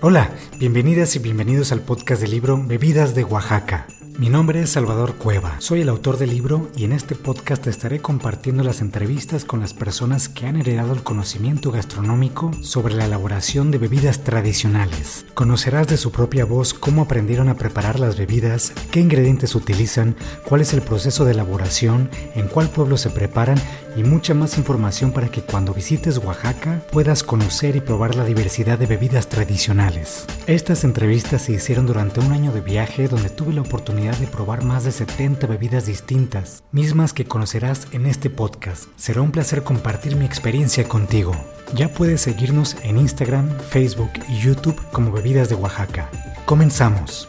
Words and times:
Hola, 0.00 0.34
bienvenidas 0.58 1.14
y 1.14 1.20
bienvenidos 1.20 1.70
al 1.70 1.78
podcast 1.78 2.20
del 2.20 2.32
libro 2.32 2.60
Bebidas 2.60 3.14
de 3.14 3.22
Oaxaca. 3.22 3.86
Mi 4.18 4.28
nombre 4.28 4.60
es 4.60 4.70
Salvador 4.70 5.14
Cueva, 5.16 5.56
soy 5.60 5.80
el 5.80 5.88
autor 5.88 6.18
del 6.18 6.30
libro 6.30 6.70
y 6.76 6.84
en 6.84 6.92
este 6.92 7.16
podcast 7.16 7.66
estaré 7.66 8.00
compartiendo 8.00 8.62
las 8.62 8.80
entrevistas 8.80 9.44
con 9.44 9.58
las 9.58 9.74
personas 9.74 10.28
que 10.28 10.46
han 10.46 10.56
heredado 10.56 10.92
el 10.92 11.02
conocimiento 11.02 11.72
gastronómico 11.72 12.52
sobre 12.62 12.94
la 12.94 13.06
elaboración 13.06 13.72
de 13.72 13.78
bebidas 13.78 14.22
tradicionales. 14.22 15.26
Conocerás 15.34 15.88
de 15.88 15.96
su 15.96 16.12
propia 16.12 16.44
voz 16.44 16.74
cómo 16.74 17.02
aprendieron 17.02 17.48
a 17.48 17.56
preparar 17.56 17.98
las 17.98 18.16
bebidas, 18.16 18.72
qué 18.92 19.00
ingredientes 19.00 19.56
utilizan, 19.56 20.14
cuál 20.44 20.60
es 20.60 20.72
el 20.74 20.82
proceso 20.82 21.24
de 21.24 21.32
elaboración, 21.32 22.08
en 22.36 22.46
cuál 22.46 22.70
pueblo 22.70 22.96
se 22.96 23.10
preparan 23.10 23.60
y 23.96 24.02
mucha 24.02 24.34
más 24.34 24.58
información 24.58 25.12
para 25.12 25.28
que 25.28 25.42
cuando 25.42 25.74
visites 25.74 26.18
Oaxaca 26.18 26.82
puedas 26.90 27.22
conocer 27.22 27.76
y 27.76 27.80
probar 27.80 28.14
la 28.14 28.24
diversidad 28.24 28.78
de 28.78 28.86
bebidas 28.86 29.28
tradicionales. 29.28 30.26
Estas 30.46 30.84
entrevistas 30.84 31.42
se 31.42 31.52
hicieron 31.52 31.86
durante 31.86 32.20
un 32.20 32.32
año 32.32 32.52
de 32.52 32.60
viaje 32.60 33.08
donde 33.08 33.30
tuve 33.30 33.54
la 33.54 33.62
oportunidad 33.62 34.16
de 34.18 34.26
probar 34.26 34.64
más 34.64 34.84
de 34.84 34.92
70 34.92 35.46
bebidas 35.46 35.86
distintas, 35.86 36.62
mismas 36.72 37.12
que 37.12 37.24
conocerás 37.24 37.88
en 37.92 38.06
este 38.06 38.30
podcast. 38.30 38.84
Será 38.96 39.22
un 39.22 39.32
placer 39.32 39.62
compartir 39.62 40.16
mi 40.16 40.24
experiencia 40.24 40.88
contigo. 40.88 41.34
Ya 41.74 41.88
puedes 41.88 42.20
seguirnos 42.20 42.76
en 42.82 42.98
Instagram, 42.98 43.50
Facebook 43.70 44.10
y 44.28 44.38
YouTube 44.38 44.80
como 44.92 45.12
Bebidas 45.12 45.48
de 45.48 45.54
Oaxaca. 45.54 46.10
Comenzamos. 46.46 47.28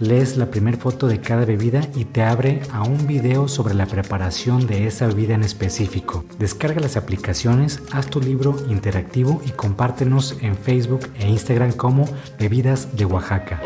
lees 0.00 0.36
la 0.36 0.50
primera 0.50 0.78
foto 0.78 1.08
de 1.08 1.20
cada 1.20 1.44
bebida 1.44 1.80
y 1.94 2.04
te 2.04 2.22
abre 2.22 2.62
a 2.70 2.82
un 2.82 3.06
video 3.06 3.48
sobre 3.48 3.74
la 3.74 3.86
preparación 3.86 4.66
de 4.66 4.86
esa 4.86 5.08
bebida 5.08 5.34
en 5.34 5.42
específico. 5.42 6.24
Descarga 6.38 6.80
las 6.80 6.96
aplicaciones, 6.96 7.82
haz 7.90 8.08
tu 8.08 8.20
libro 8.20 8.56
interactivo 8.68 9.42
y 9.44 9.50
compártenos 9.50 10.36
en 10.40 10.56
Facebook 10.56 11.08
e 11.18 11.28
Instagram 11.28 11.72
como 11.72 12.04
Bebidas 12.38 12.96
de 12.96 13.04
Oaxaca. 13.06 13.60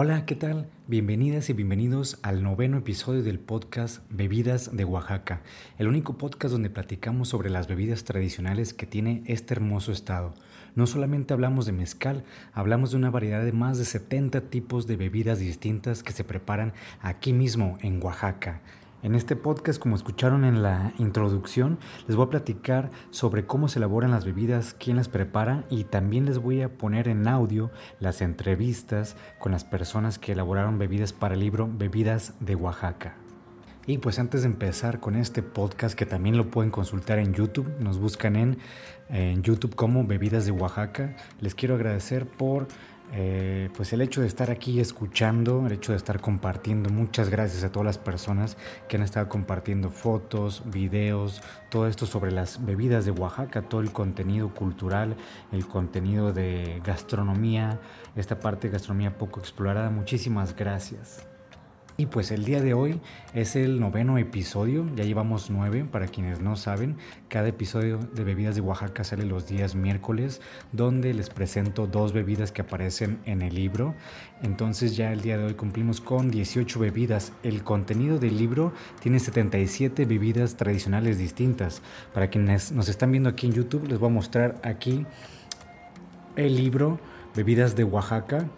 Hola, 0.00 0.26
¿qué 0.26 0.36
tal? 0.36 0.68
Bienvenidas 0.86 1.50
y 1.50 1.54
bienvenidos 1.54 2.20
al 2.22 2.44
noveno 2.44 2.78
episodio 2.78 3.24
del 3.24 3.40
podcast 3.40 4.00
Bebidas 4.10 4.76
de 4.76 4.84
Oaxaca, 4.84 5.42
el 5.76 5.88
único 5.88 6.16
podcast 6.16 6.52
donde 6.52 6.70
platicamos 6.70 7.30
sobre 7.30 7.50
las 7.50 7.66
bebidas 7.66 8.04
tradicionales 8.04 8.74
que 8.74 8.86
tiene 8.86 9.24
este 9.26 9.54
hermoso 9.54 9.90
estado. 9.90 10.34
No 10.78 10.86
solamente 10.86 11.34
hablamos 11.34 11.66
de 11.66 11.72
mezcal, 11.72 12.22
hablamos 12.52 12.92
de 12.92 12.98
una 12.98 13.10
variedad 13.10 13.44
de 13.44 13.50
más 13.50 13.78
de 13.78 13.84
70 13.84 14.42
tipos 14.42 14.86
de 14.86 14.96
bebidas 14.96 15.40
distintas 15.40 16.04
que 16.04 16.12
se 16.12 16.22
preparan 16.22 16.72
aquí 17.00 17.32
mismo 17.32 17.78
en 17.80 18.00
Oaxaca. 18.00 18.60
En 19.02 19.16
este 19.16 19.34
podcast, 19.34 19.80
como 19.80 19.96
escucharon 19.96 20.44
en 20.44 20.62
la 20.62 20.92
introducción, 20.98 21.80
les 22.06 22.14
voy 22.14 22.26
a 22.26 22.30
platicar 22.30 22.92
sobre 23.10 23.44
cómo 23.44 23.66
se 23.66 23.80
elaboran 23.80 24.12
las 24.12 24.24
bebidas, 24.24 24.76
quién 24.78 24.98
las 24.98 25.08
prepara 25.08 25.64
y 25.68 25.82
también 25.82 26.26
les 26.26 26.38
voy 26.38 26.62
a 26.62 26.72
poner 26.72 27.08
en 27.08 27.26
audio 27.26 27.72
las 27.98 28.22
entrevistas 28.22 29.16
con 29.40 29.50
las 29.50 29.64
personas 29.64 30.20
que 30.20 30.30
elaboraron 30.30 30.78
bebidas 30.78 31.12
para 31.12 31.34
el 31.34 31.40
libro 31.40 31.68
Bebidas 31.68 32.34
de 32.38 32.54
Oaxaca. 32.54 33.16
Y 33.88 33.96
pues 33.96 34.18
antes 34.18 34.42
de 34.42 34.48
empezar 34.48 35.00
con 35.00 35.16
este 35.16 35.42
podcast, 35.42 35.96
que 35.96 36.04
también 36.04 36.36
lo 36.36 36.50
pueden 36.50 36.70
consultar 36.70 37.18
en 37.18 37.32
YouTube, 37.32 37.66
nos 37.80 37.98
buscan 37.98 38.36
en, 38.36 38.58
YouTube 39.42 39.74
como 39.74 40.04
Bebidas 40.04 40.44
de 40.44 40.50
Oaxaca, 40.52 41.16
les 41.40 41.54
quiero 41.54 41.76
agradecer 41.76 42.26
por 42.26 42.68
eh, 43.14 43.70
pues 43.74 43.94
el 43.94 44.02
hecho 44.02 44.20
de 44.20 44.26
estar 44.26 44.50
aquí 44.50 44.78
escuchando, 44.78 45.66
el 45.66 45.72
hecho 45.72 45.92
de 45.92 45.96
estar 45.96 46.20
compartiendo, 46.20 46.90
muchas 46.90 47.30
gracias 47.30 47.64
a 47.64 47.72
todas 47.72 47.86
las 47.86 47.96
personas 47.96 48.58
que 48.90 48.98
han 48.98 49.02
estado 49.02 49.30
compartiendo 49.30 49.88
fotos, 49.88 50.64
videos, 50.66 51.40
todo 51.70 51.88
esto 51.88 52.04
sobre 52.04 52.30
las 52.30 52.62
bebidas 52.66 53.06
de 53.06 53.12
Oaxaca, 53.12 53.62
todo 53.62 53.80
el 53.80 53.90
contenido 53.90 54.52
cultural, 54.52 55.16
el 55.50 55.66
contenido 55.66 56.34
de 56.34 56.82
gastronomía, 56.84 57.80
esta 58.16 58.38
parte 58.38 58.66
de 58.66 58.72
gastronomía 58.74 59.16
poco 59.16 59.40
explorada, 59.40 59.88
muchísimas 59.88 60.54
gracias. 60.54 61.27
Y 62.00 62.06
pues 62.06 62.30
el 62.30 62.44
día 62.44 62.62
de 62.62 62.74
hoy 62.74 63.00
es 63.34 63.56
el 63.56 63.80
noveno 63.80 64.18
episodio, 64.18 64.88
ya 64.94 65.02
llevamos 65.02 65.50
nueve 65.50 65.84
para 65.84 66.06
quienes 66.06 66.40
no 66.40 66.54
saben. 66.54 66.96
Cada 67.26 67.48
episodio 67.48 67.98
de 67.98 68.22
Bebidas 68.22 68.54
de 68.54 68.60
Oaxaca 68.60 69.02
sale 69.02 69.24
los 69.24 69.48
días 69.48 69.74
miércoles, 69.74 70.40
donde 70.70 71.12
les 71.12 71.28
presento 71.28 71.88
dos 71.88 72.12
bebidas 72.12 72.52
que 72.52 72.62
aparecen 72.62 73.18
en 73.24 73.42
el 73.42 73.56
libro. 73.56 73.96
Entonces 74.42 74.96
ya 74.96 75.12
el 75.12 75.22
día 75.22 75.38
de 75.38 75.46
hoy 75.46 75.54
cumplimos 75.54 76.00
con 76.00 76.30
18 76.30 76.78
bebidas. 76.78 77.32
El 77.42 77.64
contenido 77.64 78.20
del 78.20 78.38
libro 78.38 78.72
tiene 79.00 79.18
77 79.18 80.04
bebidas 80.04 80.56
tradicionales 80.56 81.18
distintas. 81.18 81.82
Para 82.14 82.30
quienes 82.30 82.70
nos 82.70 82.88
están 82.88 83.10
viendo 83.10 83.28
aquí 83.28 83.48
en 83.48 83.54
YouTube, 83.54 83.88
les 83.88 83.98
voy 83.98 84.08
a 84.08 84.12
mostrar 84.12 84.60
aquí 84.62 85.04
el 86.36 86.54
libro 86.54 87.00
Bebidas 87.34 87.74
de 87.74 87.82
Oaxaca 87.82 88.48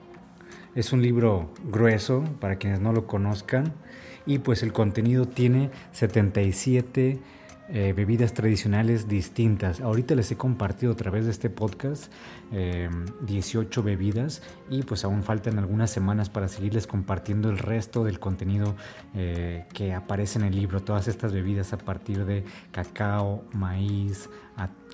es 0.74 0.92
un 0.92 1.02
libro 1.02 1.52
grueso 1.64 2.24
para 2.40 2.56
quienes 2.56 2.80
no 2.80 2.92
lo 2.92 3.06
conozcan 3.06 3.72
y 4.26 4.38
pues 4.38 4.62
el 4.62 4.72
contenido 4.72 5.26
tiene 5.26 5.70
77 5.92 7.18
eh, 7.72 7.92
bebidas 7.92 8.34
tradicionales 8.34 9.06
distintas. 9.06 9.80
Ahorita 9.80 10.16
les 10.16 10.30
he 10.32 10.36
compartido 10.36 10.90
a 10.92 10.96
través 10.96 11.24
de 11.24 11.30
este 11.30 11.50
podcast 11.50 12.12
18 12.50 13.80
em, 13.80 13.86
bebidas 13.86 14.42
y 14.68 14.82
pues 14.82 15.04
aún 15.04 15.22
faltan 15.22 15.56
algunas 15.56 15.88
semanas 15.90 16.28
para 16.30 16.48
seguirles 16.48 16.88
compartiendo 16.88 17.48
el 17.48 17.58
resto 17.58 18.02
del 18.02 18.18
contenido 18.18 18.74
eh, 19.14 19.66
que 19.72 19.94
aparece 19.94 20.40
en 20.40 20.46
el 20.46 20.56
libro. 20.56 20.80
Todas 20.80 21.06
estas 21.06 21.32
bebidas 21.32 21.72
a 21.72 21.78
partir 21.78 22.24
de 22.24 22.44
cacao, 22.72 23.44
maíz, 23.52 24.28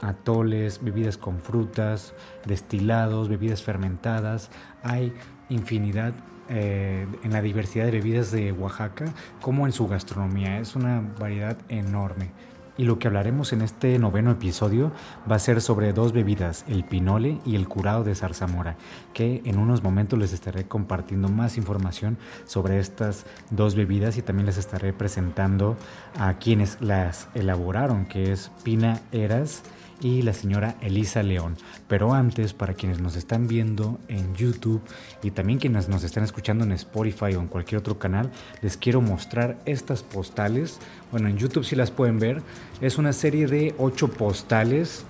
atoles, 0.01 0.83
bebidas 0.83 1.17
con 1.17 1.41
frutas, 1.41 2.15
destilados, 2.45 3.29
bebidas 3.29 3.63
fermentadas. 3.63 4.51
Hay 4.83 5.13
infinidad 5.49 6.13
eh, 6.49 7.07
en 7.23 7.33
la 7.33 7.43
diversidad 7.43 7.87
de 7.87 7.93
bebidas 7.93 8.31
de 8.31 8.53
Oaxaca 8.53 9.07
como 9.41 9.67
en 9.67 9.73
su 9.73 9.89
gastronomía. 9.89 10.59
Es 10.61 10.77
una 10.77 11.03
variedad 11.19 11.57
enorme. 11.69 12.31
Y 12.79 12.85
lo 12.85 12.99
que 12.99 13.09
hablaremos 13.09 13.55
en 13.55 13.63
este 13.63 13.99
noveno 13.99 14.31
episodio 14.31 14.93
va 15.31 15.37
a 15.37 15.39
ser 15.39 15.63
sobre 15.63 15.95
dos 15.95 16.13
bebidas, 16.13 16.65
el 16.69 16.85
pinole 16.85 17.39
y 17.47 17.57
el 17.57 17.69
curado 17.69 18.05
de 18.05 18.15
zarzamora, 18.15 18.77
que 19.15 19.41
en 19.47 19.59
unos 19.59 19.83
momentos 19.83 20.19
les 20.19 20.35
estaré 20.35 20.65
compartiendo 20.65 21.29
más 21.29 21.57
información 21.57 22.19
sobre 22.45 22.79
estas 22.79 23.25
dos 23.51 23.77
bebidas 23.77 24.19
y 24.19 24.23
también 24.23 24.45
les 24.45 24.59
estaré 24.59 24.93
presentando 24.93 25.77
a 26.19 26.35
quienes 26.35 26.79
las 26.83 27.29
elaboraron, 27.35 28.05
que 28.05 28.31
es 28.33 28.51
Pina 28.63 29.01
Eras 29.11 29.63
y 30.01 30.23
la 30.23 30.33
señora 30.33 30.77
Elisa 30.81 31.23
León. 31.23 31.57
Pero 31.89 32.15
antes, 32.15 32.53
para 32.53 32.75
quienes 32.75 33.01
nos 33.01 33.17
están 33.17 33.47
viendo 33.47 33.99
en 34.09 34.35
YouTube 34.35 34.83
y 35.23 35.31
también 35.31 35.59
quienes 35.59 35.89
nos 35.89 36.05
están 36.05 36.25
escuchando 36.25 36.65
en 36.65 36.73
Spotify 36.73 37.35
o 37.35 37.41
en 37.41 37.49
cualquier 37.49 37.79
otro 37.79 37.99
canal, 37.99 38.31
les 38.63 38.77
quiero 38.77 39.01
mostrar 39.01 39.59
estas 39.65 40.03
postales. 40.03 40.79
Bueno, 41.11 41.29
en 41.29 41.39
YouTube 41.39 41.65
sí 41.65 41.77
las 41.77 41.91
pueden 41.91 42.19
ver. 42.19 42.43
Es 42.81 42.99
una 42.99 43.13
serie 43.13 43.47
de 43.47 43.75
ocho 43.79 44.09
postales 44.09 45.05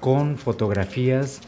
con 0.00 0.38
fotografías 0.38 1.40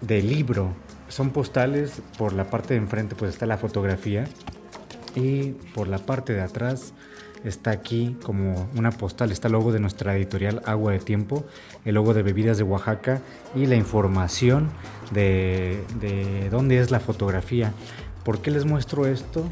de 0.00 0.22
libro. 0.22 0.74
Son 1.08 1.30
postales, 1.30 2.02
por 2.16 2.32
la 2.32 2.50
parte 2.50 2.74
de 2.74 2.80
enfrente 2.80 3.14
pues 3.14 3.32
está 3.32 3.46
la 3.46 3.58
fotografía 3.58 4.26
y 5.14 5.50
por 5.74 5.88
la 5.88 5.98
parte 5.98 6.32
de 6.32 6.40
atrás 6.40 6.94
está 7.44 7.70
aquí 7.70 8.16
como 8.22 8.68
una 8.76 8.90
postal, 8.90 9.32
está 9.32 9.48
el 9.48 9.52
logo 9.52 9.72
de 9.72 9.80
nuestra 9.80 10.16
editorial 10.16 10.62
Agua 10.64 10.92
de 10.92 10.98
Tiempo, 10.98 11.44
el 11.84 11.94
logo 11.94 12.14
de 12.14 12.22
Bebidas 12.22 12.58
de 12.58 12.64
Oaxaca 12.64 13.20
y 13.54 13.66
la 13.66 13.76
información 13.76 14.70
de, 15.12 15.84
de 16.00 16.48
dónde 16.50 16.78
es 16.78 16.90
la 16.90 17.00
fotografía. 17.00 17.72
¿Por 18.24 18.40
qué 18.40 18.50
les 18.50 18.64
muestro 18.64 19.06
esto? 19.06 19.48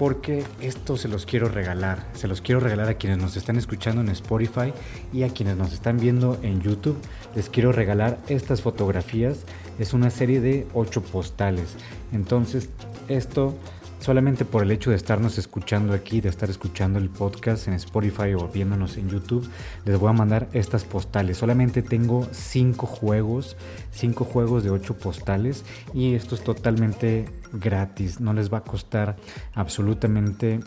porque 0.00 0.44
esto 0.62 0.96
se 0.96 1.08
los 1.08 1.26
quiero 1.26 1.50
regalar. 1.50 2.06
Se 2.14 2.26
los 2.26 2.40
quiero 2.40 2.58
regalar 2.58 2.88
a 2.88 2.94
quienes 2.94 3.18
nos 3.18 3.36
están 3.36 3.58
escuchando 3.58 4.00
en 4.00 4.08
Spotify 4.08 4.72
y 5.12 5.24
a 5.24 5.28
quienes 5.28 5.58
nos 5.58 5.74
están 5.74 5.98
viendo 5.98 6.38
en 6.42 6.62
YouTube. 6.62 6.96
Les 7.34 7.50
quiero 7.50 7.70
regalar 7.70 8.18
estas 8.26 8.62
fotografías. 8.62 9.44
Es 9.78 9.92
una 9.92 10.08
serie 10.08 10.40
de 10.40 10.66
ocho 10.72 11.02
postales. 11.02 11.76
Entonces, 12.14 12.70
esto 13.08 13.54
solamente 14.00 14.44
por 14.44 14.62
el 14.62 14.70
hecho 14.70 14.90
de 14.90 14.96
estarnos 14.96 15.38
escuchando 15.38 15.92
aquí, 15.92 16.20
de 16.20 16.28
estar 16.28 16.50
escuchando 16.50 16.98
el 16.98 17.08
podcast 17.08 17.68
en 17.68 17.74
Spotify 17.74 18.34
o 18.34 18.48
viéndonos 18.48 18.96
en 18.96 19.08
YouTube, 19.08 19.48
les 19.84 19.98
voy 19.98 20.10
a 20.10 20.12
mandar 20.12 20.48
estas 20.52 20.84
postales. 20.84 21.38
Solamente 21.38 21.82
tengo 21.82 22.26
cinco 22.32 22.86
juegos, 22.86 23.56
cinco 23.92 24.24
juegos 24.24 24.64
de 24.64 24.70
ocho 24.70 24.96
postales 24.96 25.64
y 25.94 26.14
esto 26.14 26.34
es 26.34 26.42
totalmente 26.42 27.26
gratis, 27.52 28.20
no 28.20 28.32
les 28.32 28.52
va 28.52 28.58
a 28.58 28.64
costar 28.64 29.16
absolutamente 29.54 30.60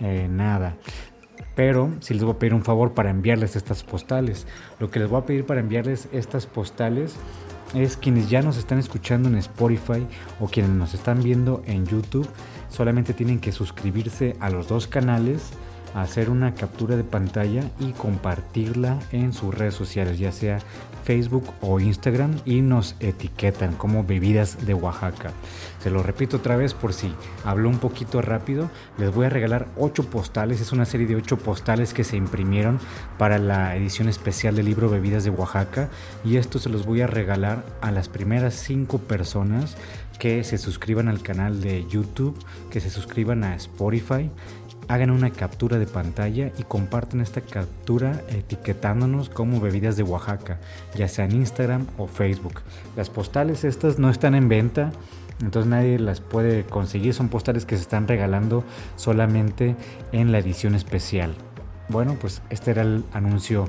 eh, 0.00 0.26
nada. 0.30 0.76
Pero 1.54 1.90
si 2.00 2.14
les 2.14 2.24
voy 2.24 2.34
a 2.34 2.38
pedir 2.38 2.54
un 2.54 2.64
favor 2.64 2.94
para 2.94 3.10
enviarles 3.10 3.56
estas 3.56 3.84
postales, 3.84 4.46
lo 4.80 4.90
que 4.90 4.98
les 4.98 5.08
voy 5.08 5.20
a 5.20 5.26
pedir 5.26 5.44
para 5.44 5.60
enviarles 5.60 6.08
estas 6.12 6.46
postales 6.46 7.16
es 7.74 7.96
quienes 7.96 8.28
ya 8.28 8.42
nos 8.42 8.56
están 8.56 8.78
escuchando 8.78 9.28
en 9.28 9.36
Spotify 9.36 10.06
o 10.40 10.46
quienes 10.46 10.72
nos 10.72 10.94
están 10.94 11.22
viendo 11.22 11.62
en 11.66 11.86
YouTube, 11.86 12.28
solamente 12.72 13.14
tienen 13.14 13.38
que 13.38 13.52
suscribirse 13.52 14.36
a 14.40 14.50
los 14.50 14.66
dos 14.66 14.86
canales 14.86 15.52
hacer 15.94 16.30
una 16.30 16.54
captura 16.54 16.96
de 16.96 17.04
pantalla 17.04 17.64
y 17.78 17.92
compartirla 17.92 18.98
en 19.12 19.32
sus 19.32 19.54
redes 19.54 19.74
sociales, 19.74 20.18
ya 20.18 20.32
sea 20.32 20.58
Facebook 21.04 21.52
o 21.60 21.80
Instagram, 21.80 22.40
y 22.44 22.60
nos 22.60 22.94
etiquetan 23.00 23.74
como 23.74 24.04
bebidas 24.04 24.64
de 24.64 24.74
Oaxaca. 24.74 25.32
Se 25.80 25.90
lo 25.90 26.02
repito 26.02 26.36
otra 26.36 26.56
vez 26.56 26.74
por 26.74 26.92
si 26.92 27.12
hablo 27.44 27.68
un 27.68 27.78
poquito 27.78 28.22
rápido, 28.22 28.70
les 28.98 29.12
voy 29.12 29.26
a 29.26 29.30
regalar 29.30 29.66
8 29.76 30.04
postales, 30.10 30.60
es 30.60 30.72
una 30.72 30.84
serie 30.84 31.06
de 31.06 31.16
8 31.16 31.38
postales 31.38 31.92
que 31.92 32.04
se 32.04 32.16
imprimieron 32.16 32.78
para 33.18 33.38
la 33.38 33.76
edición 33.76 34.08
especial 34.08 34.54
del 34.54 34.66
libro 34.66 34.88
Bebidas 34.88 35.24
de 35.24 35.30
Oaxaca 35.30 35.88
y 36.24 36.36
esto 36.36 36.58
se 36.58 36.68
los 36.68 36.86
voy 36.86 37.00
a 37.00 37.06
regalar 37.06 37.64
a 37.80 37.90
las 37.90 38.08
primeras 38.08 38.54
5 38.54 38.98
personas 38.98 39.76
que 40.22 40.44
se 40.44 40.56
suscriban 40.56 41.08
al 41.08 41.20
canal 41.20 41.60
de 41.60 41.84
YouTube, 41.88 42.38
que 42.70 42.78
se 42.78 42.90
suscriban 42.90 43.42
a 43.42 43.56
Spotify 43.56 44.30
hagan 44.86 45.10
una 45.10 45.30
captura 45.30 45.80
de 45.80 45.86
pantalla 45.86 46.52
y 46.56 46.62
compartan 46.62 47.20
esta 47.20 47.40
captura 47.40 48.22
etiquetándonos 48.28 49.30
como 49.30 49.60
bebidas 49.60 49.96
de 49.96 50.04
Oaxaca, 50.04 50.60
ya 50.94 51.08
sea 51.08 51.24
en 51.24 51.32
Instagram 51.32 51.88
o 51.98 52.06
Facebook. 52.06 52.60
Las 52.94 53.10
postales 53.10 53.64
estas 53.64 53.98
no 53.98 54.10
están 54.10 54.36
en 54.36 54.48
venta, 54.48 54.92
entonces 55.40 55.68
nadie 55.68 55.98
las 55.98 56.20
puede 56.20 56.62
conseguir, 56.66 57.14
son 57.14 57.28
postales 57.28 57.64
que 57.64 57.74
se 57.74 57.82
están 57.82 58.06
regalando 58.06 58.62
solamente 58.94 59.74
en 60.12 60.30
la 60.30 60.38
edición 60.38 60.76
especial. 60.76 61.34
Bueno, 61.88 62.16
pues 62.20 62.42
este 62.48 62.70
era 62.70 62.82
el 62.82 63.02
anuncio 63.12 63.66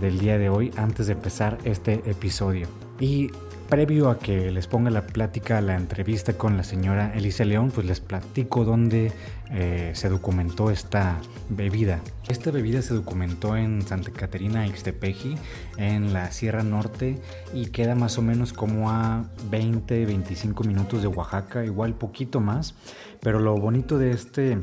del 0.00 0.20
día 0.20 0.38
de 0.38 0.50
hoy 0.50 0.72
antes 0.76 1.08
de 1.08 1.14
empezar 1.14 1.58
este 1.64 1.94
episodio. 2.08 2.68
Y 3.00 3.32
previo 3.68 4.10
a 4.10 4.18
que 4.18 4.50
les 4.50 4.66
ponga 4.66 4.90
la 4.90 5.06
plática, 5.06 5.60
la 5.60 5.76
entrevista 5.76 6.34
con 6.34 6.56
la 6.56 6.62
señora 6.62 7.12
Elisa 7.14 7.44
León, 7.44 7.70
pues 7.74 7.86
les 7.86 8.00
platico 8.00 8.64
dónde 8.64 9.12
eh, 9.50 9.90
se 9.94 10.08
documentó 10.08 10.70
esta 10.70 11.18
bebida. 11.48 12.00
Esta 12.28 12.50
bebida 12.50 12.82
se 12.82 12.94
documentó 12.94 13.56
en 13.56 13.82
Santa 13.82 14.10
Caterina 14.10 14.66
Ixtepeji, 14.66 15.36
en 15.76 16.12
la 16.12 16.32
Sierra 16.32 16.62
Norte, 16.62 17.20
y 17.52 17.66
queda 17.66 17.94
más 17.94 18.18
o 18.18 18.22
menos 18.22 18.52
como 18.52 18.90
a 18.90 19.24
20-25 19.50 20.66
minutos 20.66 21.02
de 21.02 21.08
Oaxaca, 21.08 21.64
igual 21.64 21.94
poquito 21.94 22.40
más. 22.40 22.74
Pero 23.20 23.40
lo 23.40 23.56
bonito 23.56 23.98
de 23.98 24.12
este 24.12 24.58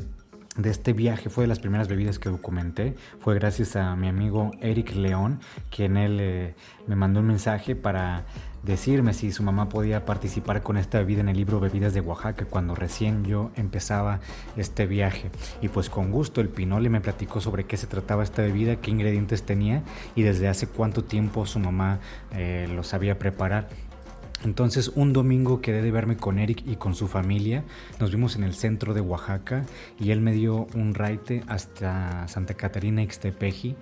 de 0.57 0.69
este 0.69 0.94
viaje 0.94 1.29
fue 1.29 1.45
de 1.45 1.47
las 1.47 1.59
primeras 1.59 1.88
bebidas 1.88 2.19
que 2.19 2.29
documenté. 2.29 2.95
Fue 3.19 3.35
gracias 3.35 3.75
a 3.75 3.95
mi 3.95 4.07
amigo 4.07 4.51
Eric 4.61 4.95
León, 4.95 5.39
quien 5.69 5.97
él 5.97 6.17
eh, 6.19 6.55
me 6.88 6.95
mandó 6.95 7.21
un 7.21 7.27
mensaje 7.27 7.75
para 7.75 8.25
decirme 8.63 9.13
si 9.13 9.31
su 9.31 9.44
mamá 9.44 9.67
podía 9.67 10.05
participar 10.05 10.63
con 10.63 10.77
esta 10.77 10.97
bebida 10.97 11.19
en 11.19 11.29
el 11.29 11.35
libro 11.38 11.59
Bebidas 11.59 11.94
de 11.94 12.00
Oaxaca 12.00 12.45
cuando 12.45 12.75
recién 12.75 13.25
yo 13.25 13.51
empezaba 13.55 14.21
este 14.55 14.85
viaje. 14.85 15.31
Y 15.61 15.67
pues 15.67 15.89
con 15.89 16.11
gusto 16.11 16.39
el 16.39 16.50
Pinole 16.50 16.89
me 16.89 17.01
platicó 17.01 17.41
sobre 17.41 17.65
qué 17.65 17.75
se 17.75 17.88
trataba 17.88 18.23
esta 18.23 18.41
bebida, 18.41 18.77
qué 18.77 18.91
ingredientes 18.91 19.44
tenía 19.44 19.83
y 20.15 20.23
desde 20.23 20.47
hace 20.47 20.67
cuánto 20.67 21.03
tiempo 21.03 21.45
su 21.45 21.59
mamá 21.59 22.00
eh, 22.31 22.67
lo 22.73 22.83
sabía 22.83 23.19
preparar. 23.19 23.69
Entonces 24.43 24.91
un 24.95 25.13
domingo 25.13 25.61
quedé 25.61 25.81
de 25.81 25.91
verme 25.91 26.17
con 26.17 26.37
Eric 26.37 26.63
y 26.65 26.75
con 26.75 26.95
su 26.95 27.07
familia. 27.07 27.63
Nos 27.99 28.11
vimos 28.11 28.35
en 28.35 28.43
el 28.43 28.53
centro 28.53 28.93
de 28.93 28.99
Oaxaca 28.99 29.65
y 29.99 30.11
él 30.11 30.19
me 30.19 30.33
dio 30.33 30.67
un 30.75 30.93
raite 30.93 31.43
hasta 31.47 32.27
Santa 32.27 32.53
Catarina 32.55 33.01
Ixtepeji. 33.01 33.75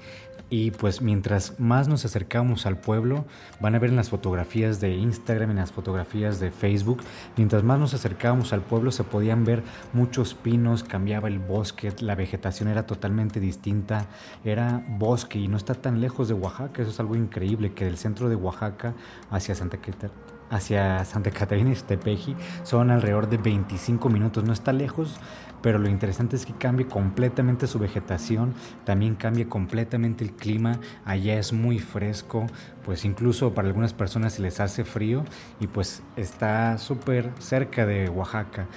Y 0.51 0.71
pues 0.71 1.01
mientras 1.01 1.59
más 1.61 1.87
nos 1.87 2.03
acercamos 2.03 2.65
al 2.65 2.77
pueblo, 2.77 3.25
van 3.61 3.73
a 3.73 3.79
ver 3.79 3.89
en 3.89 3.95
las 3.95 4.09
fotografías 4.09 4.81
de 4.81 4.93
Instagram, 4.97 5.51
en 5.51 5.55
las 5.55 5.71
fotografías 5.71 6.41
de 6.41 6.51
Facebook, 6.51 7.01
mientras 7.37 7.63
más 7.63 7.79
nos 7.79 7.93
acercábamos 7.93 8.51
al 8.51 8.59
pueblo 8.59 8.91
se 8.91 9.05
podían 9.05 9.45
ver 9.45 9.63
muchos 9.93 10.33
pinos, 10.33 10.83
cambiaba 10.83 11.29
el 11.29 11.39
bosque, 11.39 11.93
la 12.01 12.15
vegetación 12.15 12.67
era 12.67 12.85
totalmente 12.85 13.39
distinta, 13.39 14.07
era 14.43 14.83
bosque 14.89 15.39
y 15.39 15.47
no 15.47 15.55
está 15.55 15.73
tan 15.73 16.01
lejos 16.01 16.27
de 16.27 16.33
Oaxaca, 16.33 16.81
eso 16.81 16.91
es 16.91 16.99
algo 16.99 17.15
increíble, 17.15 17.71
que 17.71 17.85
del 17.85 17.97
centro 17.97 18.27
de 18.27 18.35
Oaxaca 18.35 18.93
hacia 19.29 19.55
Santa 19.55 19.77
Catarina 19.77 20.30
hacia 20.51 21.03
Santa 21.05 21.31
Catarina 21.31 21.71
y 21.71 21.75
Tepeji 21.75 22.35
son 22.63 22.91
alrededor 22.91 23.29
de 23.29 23.37
25 23.37 24.09
minutos. 24.09 24.43
No 24.43 24.53
está 24.53 24.73
lejos, 24.73 25.19
pero 25.63 25.79
lo 25.79 25.89
interesante 25.89 26.35
es 26.35 26.45
que 26.45 26.53
cambie 26.53 26.85
completamente 26.85 27.65
su 27.65 27.79
vegetación, 27.79 28.53
también 28.83 29.15
cambia 29.15 29.47
completamente 29.47 30.23
el 30.23 30.33
clima. 30.33 30.79
Allá 31.05 31.39
es 31.39 31.53
muy 31.53 31.79
fresco, 31.79 32.45
pues 32.83 33.05
incluso 33.05 33.53
para 33.53 33.67
algunas 33.67 33.93
personas 33.93 34.33
se 34.33 34.41
les 34.41 34.59
hace 34.59 34.83
frío 34.83 35.23
y 35.59 35.67
pues 35.67 36.03
está 36.17 36.77
súper 36.77 37.31
cerca 37.39 37.85
de 37.85 38.09
Oaxaca. 38.09 38.67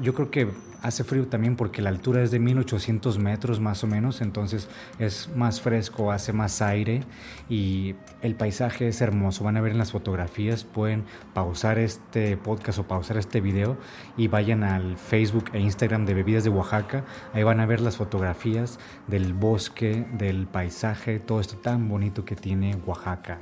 yo 0.00 0.14
creo 0.14 0.30
que 0.30 0.69
hace 0.82 1.04
frío 1.04 1.26
también 1.28 1.56
porque 1.56 1.82
la 1.82 1.90
altura 1.90 2.22
es 2.22 2.30
de 2.30 2.38
1800 2.38 3.18
metros 3.18 3.60
más 3.60 3.84
o 3.84 3.86
menos, 3.86 4.20
entonces 4.20 4.68
es 4.98 5.28
más 5.34 5.60
fresco, 5.60 6.12
hace 6.12 6.32
más 6.32 6.62
aire 6.62 7.02
y 7.48 7.94
el 8.22 8.34
paisaje 8.34 8.88
es 8.88 9.00
hermoso. 9.00 9.44
Van 9.44 9.56
a 9.56 9.60
ver 9.60 9.72
en 9.72 9.78
las 9.78 9.92
fotografías, 9.92 10.64
pueden 10.64 11.04
pausar 11.34 11.78
este 11.78 12.36
podcast 12.36 12.78
o 12.78 12.84
pausar 12.84 13.16
este 13.16 13.40
video 13.40 13.76
y 14.16 14.28
vayan 14.28 14.62
al 14.62 14.96
Facebook 14.96 15.50
e 15.52 15.60
Instagram 15.60 16.06
de 16.06 16.14
Bebidas 16.14 16.44
de 16.44 16.50
Oaxaca. 16.50 17.04
Ahí 17.32 17.42
van 17.42 17.60
a 17.60 17.66
ver 17.66 17.80
las 17.80 17.96
fotografías 17.96 18.78
del 19.06 19.32
bosque, 19.34 20.06
del 20.12 20.46
paisaje, 20.46 21.20
todo 21.20 21.40
esto 21.40 21.56
tan 21.56 21.88
bonito 21.88 22.24
que 22.24 22.36
tiene 22.36 22.76
Oaxaca 22.86 23.38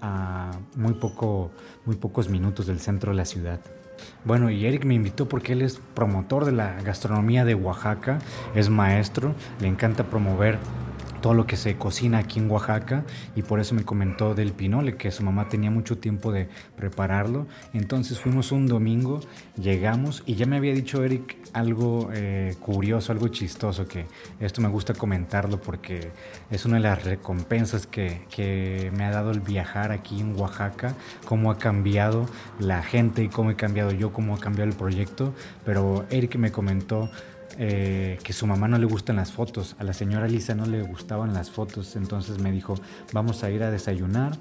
a, 0.00 0.50
muy, 0.76 0.94
poco, 0.94 1.50
muy 1.84 1.96
pocos 1.96 2.28
minutos 2.28 2.66
del 2.66 2.80
centro 2.80 3.12
de 3.12 3.16
la 3.16 3.24
ciudad. 3.24 3.60
Bueno, 4.24 4.50
y 4.50 4.66
Eric 4.66 4.84
me 4.84 4.94
invitó 4.94 5.28
porque 5.28 5.52
él 5.52 5.62
es 5.62 5.80
promotor 5.94 6.44
de 6.44 6.52
la 6.52 6.74
gastronomía 6.82 7.44
de 7.44 7.54
Oaxaca, 7.54 8.18
es 8.54 8.68
maestro, 8.68 9.34
le 9.60 9.68
encanta 9.68 10.04
promover 10.04 10.58
todo 11.26 11.34
lo 11.34 11.48
que 11.48 11.56
se 11.56 11.74
cocina 11.76 12.18
aquí 12.18 12.38
en 12.38 12.48
Oaxaca 12.48 13.02
y 13.34 13.42
por 13.42 13.58
eso 13.58 13.74
me 13.74 13.82
comentó 13.82 14.36
del 14.36 14.52
pinole 14.52 14.96
que 14.96 15.10
su 15.10 15.24
mamá 15.24 15.48
tenía 15.48 15.72
mucho 15.72 15.98
tiempo 15.98 16.30
de 16.30 16.48
prepararlo. 16.76 17.48
Entonces 17.74 18.20
fuimos 18.20 18.52
un 18.52 18.68
domingo, 18.68 19.18
llegamos 19.60 20.22
y 20.24 20.36
ya 20.36 20.46
me 20.46 20.56
había 20.56 20.72
dicho 20.72 21.02
Eric 21.02 21.36
algo 21.52 22.10
eh, 22.14 22.54
curioso, 22.60 23.10
algo 23.10 23.26
chistoso, 23.26 23.88
que 23.88 24.06
esto 24.38 24.60
me 24.60 24.68
gusta 24.68 24.94
comentarlo 24.94 25.60
porque 25.60 26.12
es 26.48 26.64
una 26.64 26.76
de 26.76 26.82
las 26.82 27.02
recompensas 27.02 27.88
que, 27.88 28.22
que 28.30 28.92
me 28.96 29.04
ha 29.04 29.10
dado 29.10 29.32
el 29.32 29.40
viajar 29.40 29.90
aquí 29.90 30.20
en 30.20 30.38
Oaxaca, 30.38 30.94
cómo 31.24 31.50
ha 31.50 31.58
cambiado 31.58 32.26
la 32.60 32.84
gente 32.84 33.24
y 33.24 33.28
cómo 33.28 33.50
he 33.50 33.56
cambiado 33.56 33.90
yo, 33.90 34.12
cómo 34.12 34.36
ha 34.36 34.38
cambiado 34.38 34.70
el 34.70 34.76
proyecto. 34.76 35.34
Pero 35.64 36.06
Eric 36.08 36.36
me 36.36 36.52
comentó 36.52 37.10
eh, 37.58 38.18
que 38.22 38.32
su 38.32 38.46
mamá 38.46 38.68
no 38.68 38.78
le 38.78 38.86
gustan 38.86 39.16
las 39.16 39.32
fotos, 39.32 39.76
a 39.78 39.84
la 39.84 39.92
señora 39.92 40.28
Lisa 40.28 40.54
no 40.54 40.66
le 40.66 40.82
gustaban 40.82 41.32
las 41.32 41.50
fotos, 41.50 41.96
entonces 41.96 42.38
me 42.38 42.52
dijo, 42.52 42.74
vamos 43.12 43.42
a 43.44 43.50
ir 43.50 43.62
a 43.62 43.70
desayunar, 43.70 44.36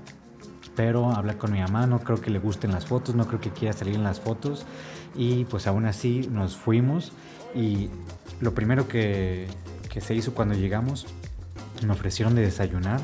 pero 0.76 1.12
hablar 1.12 1.38
con 1.38 1.52
mi 1.52 1.60
mamá, 1.60 1.88
no 1.88 2.00
creo 2.00 2.20
que 2.20 2.30
le 2.30 2.40
gusten 2.40 2.72
las 2.72 2.86
fotos, 2.86 3.16
no 3.16 3.28
creo 3.28 3.40
que 3.40 3.52
quiera 3.52 3.74
salir 3.74 3.96
en 3.96 4.04
las 4.04 4.20
fotos, 4.20 4.66
y 5.16 5.46
pues 5.46 5.68
aún 5.68 5.86
así 5.86 6.28
nos 6.30 6.58
fuimos 6.58 7.14
y 7.56 7.90
lo 8.42 8.54
primero 8.54 8.88
que, 8.88 9.48
que 9.90 10.02
se 10.02 10.14
hizo 10.14 10.34
cuando 10.34 10.56
llegamos, 10.56 11.08
me 11.86 11.94
ofrecieron 11.94 12.36
de 12.36 12.42
desayunar, 12.42 13.00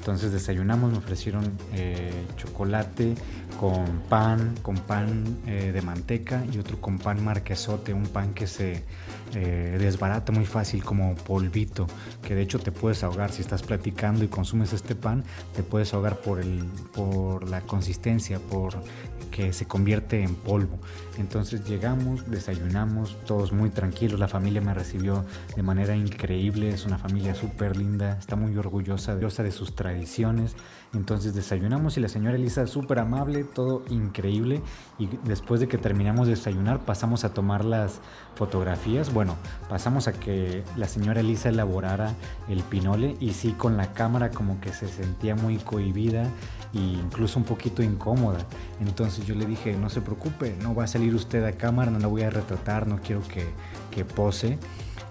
Entonces 0.00 0.32
desayunamos, 0.32 0.92
me 0.92 0.98
ofrecieron 0.98 1.44
eh, 1.74 2.24
chocolate 2.36 3.14
con 3.58 3.84
pan, 4.08 4.54
con 4.62 4.76
pan 4.76 5.40
eh, 5.46 5.72
de 5.72 5.82
manteca 5.82 6.42
y 6.50 6.58
otro 6.58 6.80
con 6.80 6.98
pan 6.98 7.22
marquesote, 7.22 7.92
un 7.92 8.06
pan 8.06 8.32
que 8.32 8.46
se 8.46 8.82
eh, 9.34 9.76
desbarata 9.78 10.32
muy 10.32 10.46
fácil 10.46 10.82
como 10.82 11.14
polvito, 11.14 11.86
que 12.22 12.34
de 12.34 12.40
hecho 12.40 12.58
te 12.58 12.72
puedes 12.72 13.04
ahogar 13.04 13.30
si 13.30 13.42
estás 13.42 13.62
platicando 13.62 14.24
y 14.24 14.28
consumes 14.28 14.72
este 14.72 14.94
pan, 14.94 15.22
te 15.54 15.62
puedes 15.62 15.92
ahogar 15.92 16.16
por, 16.22 16.40
el, 16.40 16.64
por 16.94 17.46
la 17.50 17.60
consistencia, 17.60 18.38
por 18.38 18.82
que 19.30 19.52
se 19.52 19.66
convierte 19.66 20.22
en 20.22 20.34
polvo. 20.34 20.78
Entonces 21.18 21.64
llegamos, 21.64 22.28
desayunamos, 22.30 23.18
todos 23.26 23.52
muy 23.52 23.68
tranquilos, 23.68 24.18
la 24.18 24.28
familia 24.28 24.62
me 24.62 24.72
recibió 24.72 25.26
de 25.54 25.62
manera 25.62 25.94
increíble, 25.94 26.70
es 26.70 26.86
una 26.86 26.96
familia 26.96 27.34
súper 27.34 27.76
linda, 27.76 28.16
está 28.18 28.34
muy 28.34 28.56
orgullosa, 28.56 29.14
de 29.14 29.50
sus. 29.52 29.70
Entonces 30.92 31.34
desayunamos 31.34 31.96
y 31.96 32.00
la 32.00 32.08
señora 32.08 32.36
Elisa 32.36 32.66
súper 32.66 32.98
amable, 32.98 33.44
todo 33.44 33.84
increíble. 33.90 34.60
Y 34.98 35.08
después 35.24 35.60
de 35.60 35.68
que 35.68 35.78
terminamos 35.78 36.26
de 36.26 36.34
desayunar 36.34 36.80
pasamos 36.80 37.24
a 37.24 37.32
tomar 37.32 37.64
las 37.64 38.00
fotografías. 38.34 39.12
Bueno, 39.12 39.36
pasamos 39.68 40.08
a 40.08 40.12
que 40.12 40.64
la 40.76 40.88
señora 40.88 41.20
Elisa 41.20 41.48
elaborara 41.48 42.14
el 42.48 42.62
pinole 42.64 43.16
y 43.20 43.34
sí 43.34 43.52
con 43.52 43.76
la 43.76 43.92
cámara 43.92 44.30
como 44.30 44.60
que 44.60 44.72
se 44.72 44.88
sentía 44.88 45.36
muy 45.36 45.58
cohibida 45.58 46.24
e 46.74 46.78
incluso 46.78 47.38
un 47.38 47.44
poquito 47.44 47.82
incómoda. 47.82 48.40
Entonces 48.80 49.24
yo 49.26 49.36
le 49.36 49.46
dije, 49.46 49.76
no 49.76 49.90
se 49.90 50.00
preocupe, 50.00 50.56
no 50.60 50.74
va 50.74 50.84
a 50.84 50.88
salir 50.88 51.14
usted 51.14 51.44
a 51.44 51.52
cámara, 51.52 51.92
no 51.92 52.00
la 52.00 52.08
voy 52.08 52.22
a 52.22 52.30
retratar, 52.30 52.88
no 52.88 52.98
quiero 53.00 53.22
que, 53.28 53.46
que 53.92 54.04
pose. 54.04 54.58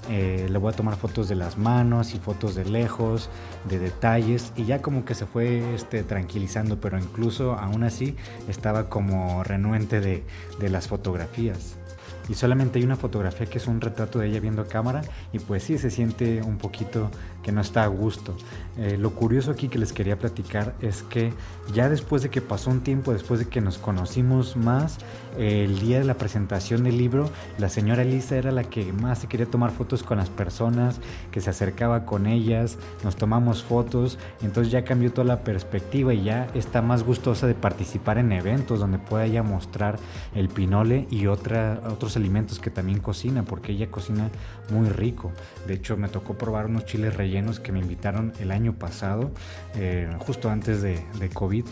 Eh, 0.09 0.47
le 0.49 0.57
voy 0.57 0.73
a 0.73 0.75
tomar 0.75 0.95
fotos 0.95 1.29
de 1.29 1.35
las 1.35 1.57
manos 1.57 2.15
y 2.15 2.19
fotos 2.19 2.55
de 2.55 2.65
lejos, 2.65 3.29
de 3.69 3.77
detalles 3.77 4.51
y 4.55 4.65
ya 4.65 4.81
como 4.81 5.05
que 5.05 5.13
se 5.13 5.27
fue 5.27 5.75
este, 5.75 6.03
tranquilizando, 6.03 6.81
pero 6.81 6.97
incluso 6.97 7.53
aún 7.53 7.83
así 7.83 8.15
estaba 8.47 8.89
como 8.89 9.43
renuente 9.43 10.01
de, 10.01 10.23
de 10.59 10.69
las 10.69 10.87
fotografías. 10.87 11.77
Y 12.27 12.35
solamente 12.35 12.77
hay 12.77 12.85
una 12.85 12.95
fotografía 12.95 13.47
que 13.47 13.57
es 13.57 13.67
un 13.67 13.81
retrato 13.81 14.19
de 14.19 14.27
ella 14.27 14.39
viendo 14.39 14.67
cámara 14.67 15.01
y 15.33 15.39
pues 15.39 15.63
sí 15.63 15.79
se 15.79 15.89
siente 15.89 16.43
un 16.43 16.59
poquito 16.59 17.09
que 17.43 17.51
no 17.51 17.61
está 17.61 17.83
a 17.83 17.87
gusto. 17.87 18.35
Eh, 18.77 18.97
lo 18.97 19.11
curioso 19.11 19.51
aquí 19.51 19.67
que 19.67 19.77
les 19.77 19.93
quería 19.93 20.17
platicar 20.17 20.75
es 20.81 21.03
que 21.03 21.33
ya 21.73 21.89
después 21.89 22.21
de 22.21 22.29
que 22.29 22.41
pasó 22.41 22.69
un 22.69 22.81
tiempo, 22.81 23.13
después 23.13 23.39
de 23.39 23.47
que 23.47 23.61
nos 23.61 23.77
conocimos 23.77 24.55
más, 24.55 24.97
el 25.37 25.79
día 25.79 25.99
de 25.99 26.05
la 26.05 26.15
presentación 26.15 26.83
del 26.83 26.97
libro, 26.97 27.29
la 27.57 27.69
señora 27.69 28.01
Elisa 28.01 28.35
era 28.35 28.51
la 28.51 28.63
que 28.63 28.91
más 28.91 29.19
se 29.19 29.27
quería 29.27 29.45
tomar 29.45 29.71
fotos 29.71 30.03
con 30.03 30.17
las 30.17 30.29
personas, 30.29 30.99
que 31.31 31.41
se 31.41 31.49
acercaba 31.49 32.05
con 32.05 32.25
ellas, 32.25 32.77
nos 33.03 33.15
tomamos 33.15 33.63
fotos, 33.63 34.17
entonces 34.41 34.71
ya 34.71 34.83
cambió 34.83 35.11
toda 35.11 35.25
la 35.25 35.43
perspectiva 35.43 36.13
y 36.13 36.23
ya 36.23 36.47
está 36.53 36.81
más 36.81 37.03
gustosa 37.03 37.47
de 37.47 37.55
participar 37.55 38.17
en 38.17 38.31
eventos 38.31 38.79
donde 38.79 38.97
pueda 38.97 39.25
ella 39.25 39.43
mostrar 39.43 39.99
el 40.35 40.49
pinole 40.49 41.07
y 41.09 41.27
otra, 41.27 41.81
otros 41.89 42.15
alimentos 42.17 42.59
que 42.59 42.69
también 42.69 42.99
cocina, 42.99 43.43
porque 43.43 43.73
ella 43.73 43.91
cocina 43.91 44.29
muy 44.71 44.89
rico. 44.89 45.31
De 45.67 45.75
hecho, 45.75 45.95
me 45.97 46.09
tocó 46.09 46.37
probar 46.37 46.65
unos 46.65 46.85
chiles 46.85 47.15
rellenos 47.15 47.28
que 47.59 47.71
me 47.71 47.79
invitaron 47.79 48.33
el 48.39 48.51
año 48.51 48.73
pasado, 48.73 49.31
eh, 49.75 50.09
justo 50.19 50.49
antes 50.49 50.81
de 50.81 51.29
COVID, 51.33 51.65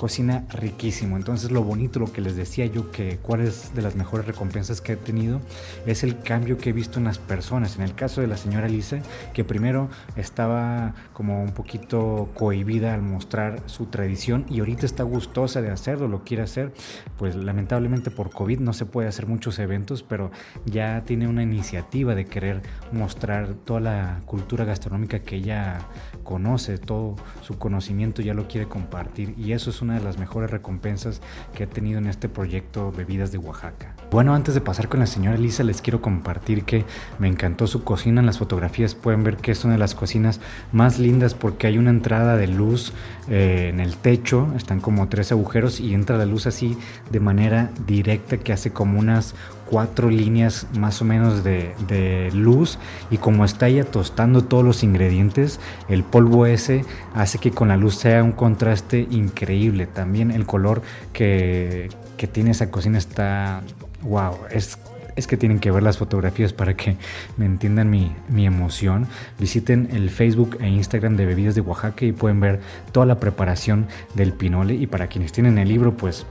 cocina 0.00 0.46
riquísimo. 0.48 1.18
Entonces 1.18 1.50
lo 1.50 1.62
bonito, 1.62 2.00
lo 2.00 2.10
que 2.10 2.22
les 2.22 2.34
decía 2.34 2.64
yo, 2.64 2.90
que 2.90 3.18
cuál 3.18 3.42
es 3.42 3.74
de 3.74 3.82
las 3.82 3.96
mejores 3.96 4.26
recompensas 4.26 4.80
que 4.80 4.94
he 4.94 4.96
tenido, 4.96 5.42
es 5.84 6.02
el 6.04 6.20
cambio 6.20 6.56
que 6.56 6.70
he 6.70 6.72
visto 6.72 6.98
en 6.98 7.04
las 7.04 7.18
personas. 7.18 7.76
En 7.76 7.82
el 7.82 7.94
caso 7.94 8.22
de 8.22 8.26
la 8.26 8.38
señora 8.38 8.66
Lisa, 8.66 9.00
que 9.34 9.44
primero 9.44 9.90
estaba 10.16 10.94
como 11.12 11.42
un 11.42 11.52
poquito 11.52 12.30
cohibida 12.32 12.94
al 12.94 13.02
mostrar 13.02 13.60
su 13.66 13.86
tradición 13.86 14.46
y 14.48 14.60
ahorita 14.60 14.86
está 14.86 15.02
gustosa 15.02 15.60
de 15.60 15.70
hacerlo, 15.70 16.08
lo 16.08 16.24
quiere 16.24 16.44
hacer, 16.44 16.72
pues 17.18 17.36
lamentablemente 17.36 18.10
por 18.10 18.30
COVID 18.30 18.58
no 18.58 18.72
se 18.72 18.86
puede 18.86 19.06
hacer 19.06 19.26
muchos 19.26 19.58
eventos, 19.58 20.02
pero 20.02 20.30
ya 20.64 21.04
tiene 21.04 21.28
una 21.28 21.42
iniciativa 21.42 22.14
de 22.14 22.24
querer 22.24 22.62
mostrar 22.90 23.52
toda 23.66 23.80
la 23.80 24.22
cultura 24.24 24.64
gastronómica 24.64 25.18
que 25.18 25.36
ella 25.36 25.80
conoce, 26.24 26.78
todo 26.78 27.16
su 27.42 27.58
conocimiento 27.58 28.22
ya 28.22 28.32
lo 28.32 28.48
quiere 28.48 28.66
compartir 28.66 29.34
y 29.36 29.52
eso 29.52 29.68
es 29.68 29.82
una 29.82 29.89
de 29.94 30.04
las 30.04 30.18
mejores 30.18 30.50
recompensas 30.50 31.20
que 31.54 31.64
he 31.64 31.66
tenido 31.66 31.98
en 31.98 32.06
este 32.06 32.28
proyecto 32.28 32.92
Bebidas 32.92 33.32
de 33.32 33.38
Oaxaca. 33.38 33.94
Bueno, 34.10 34.34
antes 34.34 34.54
de 34.54 34.60
pasar 34.60 34.88
con 34.88 34.98
la 34.98 35.06
señora 35.06 35.36
Elisa, 35.36 35.62
les 35.62 35.80
quiero 35.80 36.02
compartir 36.02 36.64
que 36.64 36.84
me 37.20 37.28
encantó 37.28 37.68
su 37.68 37.84
cocina. 37.84 38.18
En 38.18 38.26
las 38.26 38.38
fotografías 38.38 38.96
pueden 38.96 39.22
ver 39.22 39.36
que 39.36 39.52
es 39.52 39.64
una 39.64 39.74
de 39.74 39.78
las 39.78 39.94
cocinas 39.94 40.40
más 40.72 40.98
lindas 40.98 41.34
porque 41.34 41.68
hay 41.68 41.78
una 41.78 41.90
entrada 41.90 42.36
de 42.36 42.48
luz 42.48 42.92
eh, 43.28 43.68
en 43.72 43.78
el 43.78 43.96
techo, 43.96 44.48
están 44.56 44.80
como 44.80 45.08
tres 45.08 45.30
agujeros 45.30 45.78
y 45.78 45.94
entra 45.94 46.18
la 46.18 46.26
luz 46.26 46.48
así 46.48 46.76
de 47.12 47.20
manera 47.20 47.70
directa 47.86 48.36
que 48.38 48.52
hace 48.52 48.72
como 48.72 48.98
unas 48.98 49.36
cuatro 49.66 50.10
líneas 50.10 50.66
más 50.76 51.00
o 51.00 51.04
menos 51.04 51.44
de, 51.44 51.72
de, 51.86 52.32
luz 52.34 52.78
y 53.12 53.18
como 53.18 53.44
está 53.44 53.68
ella 53.68 53.84
tostando 53.84 54.42
todos 54.42 54.64
los 54.64 54.82
ingredientes, 54.82 55.60
el 55.88 56.02
polvo 56.02 56.46
ese 56.46 56.84
hace 57.14 57.38
que 57.38 57.52
con 57.52 57.68
la 57.68 57.76
luz 57.76 57.94
sea 57.94 58.24
un 58.24 58.32
contraste 58.32 59.06
increíble. 59.08 59.86
También 59.86 60.32
el 60.32 60.46
color 60.46 60.82
que, 61.12 61.90
que 62.16 62.26
tiene 62.26 62.50
esa 62.50 62.72
cocina 62.72 62.98
está, 62.98 63.62
wow, 64.02 64.36
es 64.50 64.78
es 65.16 65.26
que 65.26 65.36
tienen 65.36 65.58
que 65.58 65.70
ver 65.70 65.82
las 65.82 65.98
fotografías 65.98 66.52
para 66.52 66.74
que 66.74 66.96
me 67.36 67.44
entiendan 67.44 67.90
mi, 67.90 68.14
mi, 68.28 68.46
emoción. 68.46 69.06
Visiten 69.38 69.88
el 69.92 70.08
Facebook 70.08 70.56
e 70.60 70.68
Instagram 70.68 71.16
de 71.16 71.26
Bebidas 71.26 71.54
de 71.54 71.60
Oaxaca 71.60 72.04
y 72.04 72.12
pueden 72.12 72.40
ver 72.40 72.60
toda 72.92 73.06
la 73.06 73.20
preparación 73.20 73.86
del 74.14 74.32
pinole. 74.32 74.74
Y 74.74 74.86
para 74.86 75.08
quienes 75.08 75.32
tienen 75.32 75.58
el 75.58 75.68
libro, 75.68 75.96
pues 75.96 76.26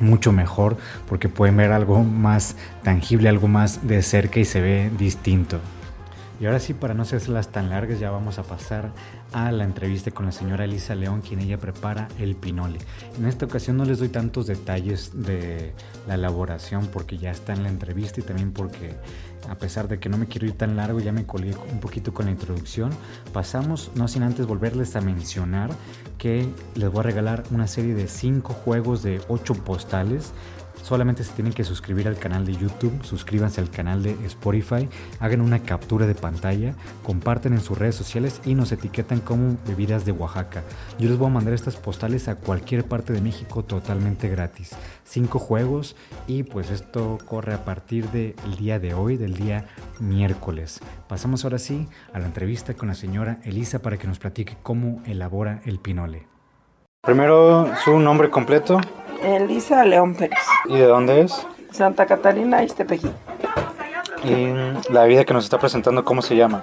mucho 0.00 0.30
mejor 0.32 0.76
porque 1.08 1.28
pueden 1.28 1.56
ver 1.56 1.72
algo 1.72 2.04
más 2.04 2.54
tangible, 2.82 3.28
algo 3.28 3.48
más 3.48 3.86
de 3.86 4.02
cerca 4.02 4.40
y 4.40 4.44
se 4.44 4.60
ve 4.60 4.90
distinto. 4.96 5.58
Y 6.40 6.46
ahora 6.46 6.60
sí, 6.60 6.72
para 6.72 6.94
no 6.94 7.02
hacerlas 7.02 7.48
tan 7.48 7.68
largas, 7.68 7.98
ya 7.98 8.10
vamos 8.12 8.38
a 8.38 8.44
pasar 8.44 8.90
a 9.32 9.52
la 9.52 9.64
entrevista 9.64 10.10
con 10.10 10.26
la 10.26 10.32
señora 10.32 10.64
Elisa 10.64 10.94
León, 10.94 11.20
quien 11.20 11.40
ella 11.40 11.58
prepara 11.58 12.08
el 12.18 12.36
pinole. 12.36 12.78
En 13.18 13.26
esta 13.26 13.46
ocasión 13.46 13.76
no 13.76 13.84
les 13.84 13.98
doy 13.98 14.08
tantos 14.08 14.46
detalles 14.46 15.10
de 15.14 15.72
la 16.06 16.14
elaboración 16.14 16.86
porque 16.86 17.18
ya 17.18 17.30
está 17.30 17.52
en 17.52 17.62
la 17.62 17.68
entrevista 17.68 18.20
y 18.20 18.22
también 18.22 18.52
porque 18.52 18.96
a 19.48 19.56
pesar 19.56 19.88
de 19.88 19.98
que 19.98 20.08
no 20.08 20.18
me 20.18 20.26
quiero 20.26 20.46
ir 20.46 20.52
tan 20.52 20.76
largo, 20.76 21.00
ya 21.00 21.12
me 21.12 21.26
colgué 21.26 21.54
un 21.70 21.80
poquito 21.80 22.12
con 22.12 22.26
la 22.26 22.32
introducción. 22.32 22.90
Pasamos, 23.32 23.90
no 23.94 24.08
sin 24.08 24.22
antes 24.22 24.46
volverles 24.46 24.96
a 24.96 25.00
mencionar 25.00 25.70
que 26.18 26.48
les 26.74 26.90
voy 26.90 27.00
a 27.00 27.04
regalar 27.04 27.44
una 27.50 27.66
serie 27.66 27.94
de 27.94 28.08
5 28.08 28.52
juegos 28.52 29.02
de 29.02 29.20
8 29.28 29.54
postales 29.64 30.32
Solamente 30.82 31.24
se 31.24 31.32
tienen 31.32 31.52
que 31.52 31.64
suscribir 31.64 32.08
al 32.08 32.16
canal 32.16 32.46
de 32.46 32.54
YouTube, 32.54 33.02
suscríbanse 33.02 33.60
al 33.60 33.70
canal 33.70 34.02
de 34.02 34.16
Spotify, 34.26 34.88
hagan 35.20 35.40
una 35.40 35.60
captura 35.60 36.06
de 36.06 36.14
pantalla, 36.14 36.74
comparten 37.02 37.52
en 37.52 37.60
sus 37.60 37.76
redes 37.76 37.94
sociales 37.94 38.40
y 38.44 38.54
nos 38.54 38.72
etiquetan 38.72 39.20
como 39.20 39.56
bebidas 39.66 40.04
de 40.04 40.12
Oaxaca. 40.12 40.62
Yo 40.98 41.08
les 41.08 41.18
voy 41.18 41.28
a 41.28 41.34
mandar 41.34 41.54
estas 41.54 41.76
postales 41.76 42.28
a 42.28 42.36
cualquier 42.36 42.84
parte 42.84 43.12
de 43.12 43.20
México 43.20 43.64
totalmente 43.64 44.28
gratis. 44.28 44.70
Cinco 45.04 45.38
juegos 45.38 45.96
y 46.26 46.42
pues 46.42 46.70
esto 46.70 47.18
corre 47.26 47.54
a 47.54 47.64
partir 47.64 48.08
del 48.10 48.34
día 48.58 48.78
de 48.78 48.94
hoy, 48.94 49.16
del 49.16 49.34
día 49.34 49.66
miércoles. 50.00 50.80
Pasamos 51.08 51.44
ahora 51.44 51.58
sí 51.58 51.88
a 52.12 52.18
la 52.18 52.26
entrevista 52.26 52.74
con 52.74 52.88
la 52.88 52.94
señora 52.94 53.40
Elisa 53.44 53.80
para 53.80 53.98
que 53.98 54.06
nos 54.06 54.18
platique 54.18 54.56
cómo 54.62 55.02
elabora 55.04 55.60
el 55.64 55.78
pinole. 55.78 56.26
Primero, 57.02 57.70
su 57.84 57.98
nombre 57.98 58.28
completo. 58.28 58.80
Elisa 59.22 59.84
León 59.84 60.14
Pérez. 60.14 60.38
¿Y 60.66 60.76
de 60.76 60.86
dónde 60.86 61.22
es? 61.22 61.46
Santa 61.70 62.06
Catarina, 62.06 62.62
Iztepeji. 62.62 63.10
¿Y 64.24 64.92
la 64.92 65.04
vida 65.04 65.24
que 65.24 65.34
nos 65.34 65.44
está 65.44 65.58
presentando, 65.58 66.04
cómo 66.04 66.22
se 66.22 66.36
llama? 66.36 66.62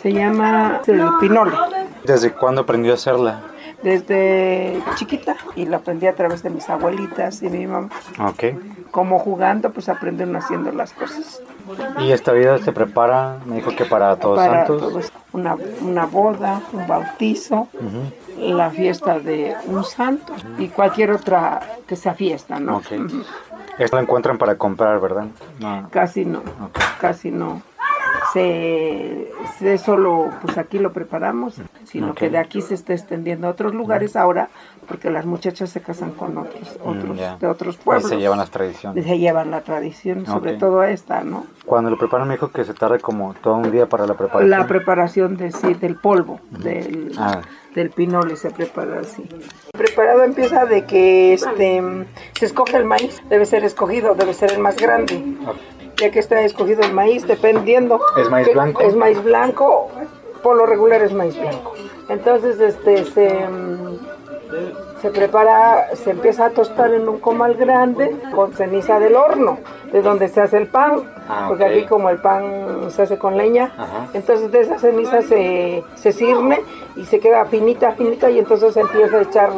Se 0.00 0.12
llama 0.12 0.80
el 0.86 1.08
pinole. 1.20 1.56
¿Desde 2.04 2.32
cuándo 2.32 2.62
aprendió 2.62 2.92
a 2.92 2.94
hacerla? 2.94 3.40
Desde 3.82 4.82
chiquita 4.96 5.36
y 5.54 5.66
la 5.66 5.76
aprendí 5.78 6.06
a 6.06 6.14
través 6.14 6.42
de 6.42 6.50
mis 6.50 6.68
abuelitas 6.68 7.42
y 7.42 7.48
mi 7.50 7.66
mamá. 7.66 7.88
Ok. 8.20 8.44
Como 8.90 9.18
jugando, 9.18 9.70
pues 9.72 9.88
aprenden 9.88 10.34
haciendo 10.36 10.72
las 10.72 10.92
cosas. 10.92 11.42
¿Y 11.98 12.12
esta 12.12 12.32
vida 12.32 12.58
se 12.58 12.72
prepara, 12.72 13.38
me 13.44 13.56
dijo 13.56 13.70
que 13.76 13.84
para 13.84 14.16
Todos 14.16 14.38
Para 14.38 14.66
Santos? 14.66 14.80
todos, 14.80 15.12
una, 15.32 15.56
una 15.82 16.06
boda, 16.06 16.62
un 16.72 16.86
bautizo, 16.86 17.68
la 18.38 18.70
fiesta 18.70 19.18
de 19.18 19.54
un 19.66 19.84
santo 19.84 20.32
y 20.58 20.68
cualquier 20.68 21.10
otra 21.10 21.60
que 21.86 21.96
sea 21.96 22.14
fiesta, 22.14 22.58
¿no? 22.58 22.78
Ok. 22.78 22.86
Esto 23.78 23.96
lo 23.96 24.02
encuentran 24.02 24.38
para 24.38 24.56
comprar, 24.56 24.98
¿verdad? 25.00 25.26
No. 25.60 25.88
Casi 25.90 26.24
no, 26.24 26.38
Ok. 26.38 26.78
casi 27.00 27.30
no. 27.30 27.60
Se, 28.32 29.78
solo, 29.78 30.30
pues 30.42 30.58
aquí 30.58 30.78
lo 30.78 30.92
preparamos, 30.92 31.60
sino 31.84 32.14
que 32.14 32.30
de 32.30 32.38
aquí 32.38 32.62
se 32.62 32.74
está 32.74 32.92
extendiendo 32.92 33.46
a 33.46 33.50
otros 33.50 33.74
lugares 33.74 34.16
ahora, 34.16 34.48
porque 34.88 35.10
las 35.10 35.26
muchachas 35.26 35.70
se 35.70 35.80
casan 35.80 36.12
con 36.12 36.36
otros, 36.38 36.78
Mm, 36.84 36.88
otros 36.88 37.40
de 37.40 37.46
otros 37.46 37.76
pueblos. 37.76 38.08
se 38.08 38.16
llevan 38.18 38.38
las 38.38 38.50
tradiciones. 38.50 39.04
Se 39.04 39.18
llevan 39.18 39.50
la 39.50 39.60
tradición, 39.62 40.26
sobre 40.26 40.54
todo 40.54 40.82
esta, 40.84 41.22
¿no? 41.24 41.46
Cuando 41.64 41.90
lo 41.90 41.98
preparan 41.98 42.28
me 42.28 42.34
dijo 42.34 42.50
que 42.50 42.64
se 42.64 42.74
tarda 42.74 42.98
como 42.98 43.34
todo 43.34 43.56
un 43.56 43.70
día 43.70 43.86
para 43.88 44.06
la 44.06 44.14
preparación. 44.14 44.50
La 44.50 44.66
preparación 44.66 45.36
de, 45.36 45.50
sí, 45.52 45.74
del 45.74 45.96
polvo, 45.96 46.40
del, 46.50 47.12
Ah. 47.18 47.40
del 47.74 47.90
pinole 47.90 48.36
se 48.36 48.50
prepara 48.50 49.00
así. 49.00 49.22
El 49.30 49.78
preparado 49.78 50.22
empieza 50.22 50.64
de 50.66 50.84
que 50.84 51.32
este, 51.34 51.82
se 52.38 52.46
escoge 52.46 52.76
el 52.76 52.84
maíz, 52.84 53.20
debe 53.28 53.44
ser 53.46 53.64
escogido, 53.64 54.14
debe 54.14 54.32
ser 54.34 54.52
el 54.52 54.60
más 54.60 54.76
grande. 54.76 55.22
Ya 56.00 56.10
que 56.10 56.18
está 56.18 56.42
escogido 56.42 56.82
el 56.82 56.92
maíz, 56.92 57.26
dependiendo. 57.26 58.00
¿Es 58.16 58.28
maíz 58.30 58.52
blanco? 58.52 58.82
Es 58.82 58.94
maíz 58.94 59.22
blanco, 59.22 59.88
por 60.42 60.56
lo 60.56 60.66
regular 60.66 61.02
es 61.02 61.12
maíz 61.12 61.38
blanco. 61.40 61.72
Entonces, 62.08 62.60
este, 62.60 63.04
se, 63.06 63.46
se 65.00 65.10
prepara, 65.10 65.88
se 65.94 66.10
empieza 66.10 66.46
a 66.46 66.50
tostar 66.50 66.92
en 66.92 67.08
un 67.08 67.18
comal 67.18 67.54
grande 67.54 68.14
con 68.34 68.52
ceniza 68.52 69.00
del 69.00 69.16
horno, 69.16 69.58
de 69.90 70.02
donde 70.02 70.28
se 70.28 70.40
hace 70.40 70.58
el 70.58 70.66
pan. 70.66 71.02
Ah, 71.28 71.46
porque 71.48 71.64
aquí 71.64 71.86
como 71.86 72.10
el 72.10 72.18
pan 72.18 72.90
se 72.90 73.02
hace 73.02 73.18
con 73.18 73.36
leña, 73.36 73.72
Ajá. 73.76 74.06
entonces 74.14 74.52
de 74.52 74.60
esa 74.60 74.78
ceniza 74.78 75.22
se, 75.22 75.82
se 75.96 76.12
cirne 76.12 76.60
y 76.94 77.04
se 77.04 77.18
queda 77.18 77.46
finita, 77.46 77.92
finita 77.92 78.30
y 78.30 78.38
entonces 78.38 78.74
se 78.74 78.80
empieza 78.80 79.16
a 79.16 79.22
echar 79.22 79.50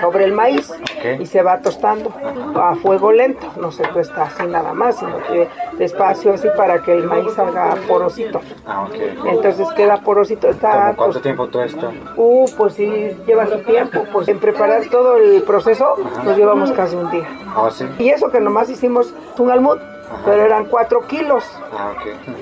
sobre 0.00 0.24
el 0.24 0.32
maíz 0.32 0.70
y 1.18 1.26
se 1.26 1.42
va 1.42 1.60
tostando 1.60 2.12
a 2.54 2.74
fuego 2.76 3.12
lento, 3.12 3.46
no 3.60 3.70
se 3.72 3.84
tuesta 3.88 4.24
así 4.24 4.44
nada 4.46 4.72
más, 4.72 4.98
sino 4.98 5.16
que 5.28 5.48
despacio 5.78 6.34
así 6.34 6.48
para 6.56 6.80
que 6.82 6.92
el 6.92 7.04
maíz 7.04 7.32
salga 7.34 7.74
porosito. 7.88 8.40
Ah, 8.66 8.84
ok. 8.88 8.94
Entonces 9.26 9.68
queda 9.76 9.98
porosito, 9.98 10.48
está 10.48 10.70
¿Cómo 10.72 10.96
cuánto 10.96 11.18
tost- 11.18 11.22
tiempo 11.22 11.48
todo 11.48 11.62
esto? 11.64 11.92
Uh, 12.16 12.46
pues 12.56 12.74
sí, 12.74 13.16
lleva 13.26 13.46
su 13.46 13.58
tiempo. 13.58 14.04
Pues 14.12 14.28
en 14.28 14.38
preparar 14.38 14.82
todo 14.90 15.16
el 15.16 15.42
proceso 15.42 15.94
nos 16.24 16.36
llevamos 16.36 16.72
casi 16.72 16.96
un 16.96 17.10
día. 17.10 17.26
Ah, 17.54 17.68
sí. 17.70 17.86
Y 17.98 18.10
eso 18.10 18.30
que 18.30 18.40
nomás 18.40 18.68
hicimos 18.70 19.12
un 19.38 19.50
almud, 19.50 19.78
pero 20.24 20.42
eran 20.44 20.66
cuatro 20.66 21.00
kilos. 21.06 21.44
Ah. 21.72 21.92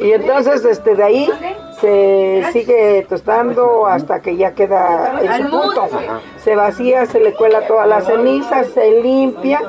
Y 0.01 0.13
entonces 0.13 0.65
este, 0.65 0.95
de 0.95 1.03
ahí 1.03 1.31
se 1.81 2.45
sigue 2.53 3.07
tostando 3.09 3.87
hasta 3.87 4.21
que 4.21 4.37
ya 4.37 4.53
queda 4.55 5.21
en 5.21 5.45
su 5.45 5.51
punto. 5.51 5.89
Se 6.39 6.55
vacía, 6.57 7.07
se 7.07 7.21
le 7.21 7.33
cuela 7.35 7.67
toda 7.67 7.87
la 7.87 8.01
ceniza, 8.01 8.65
se 8.65 9.01
limpia. 9.03 9.61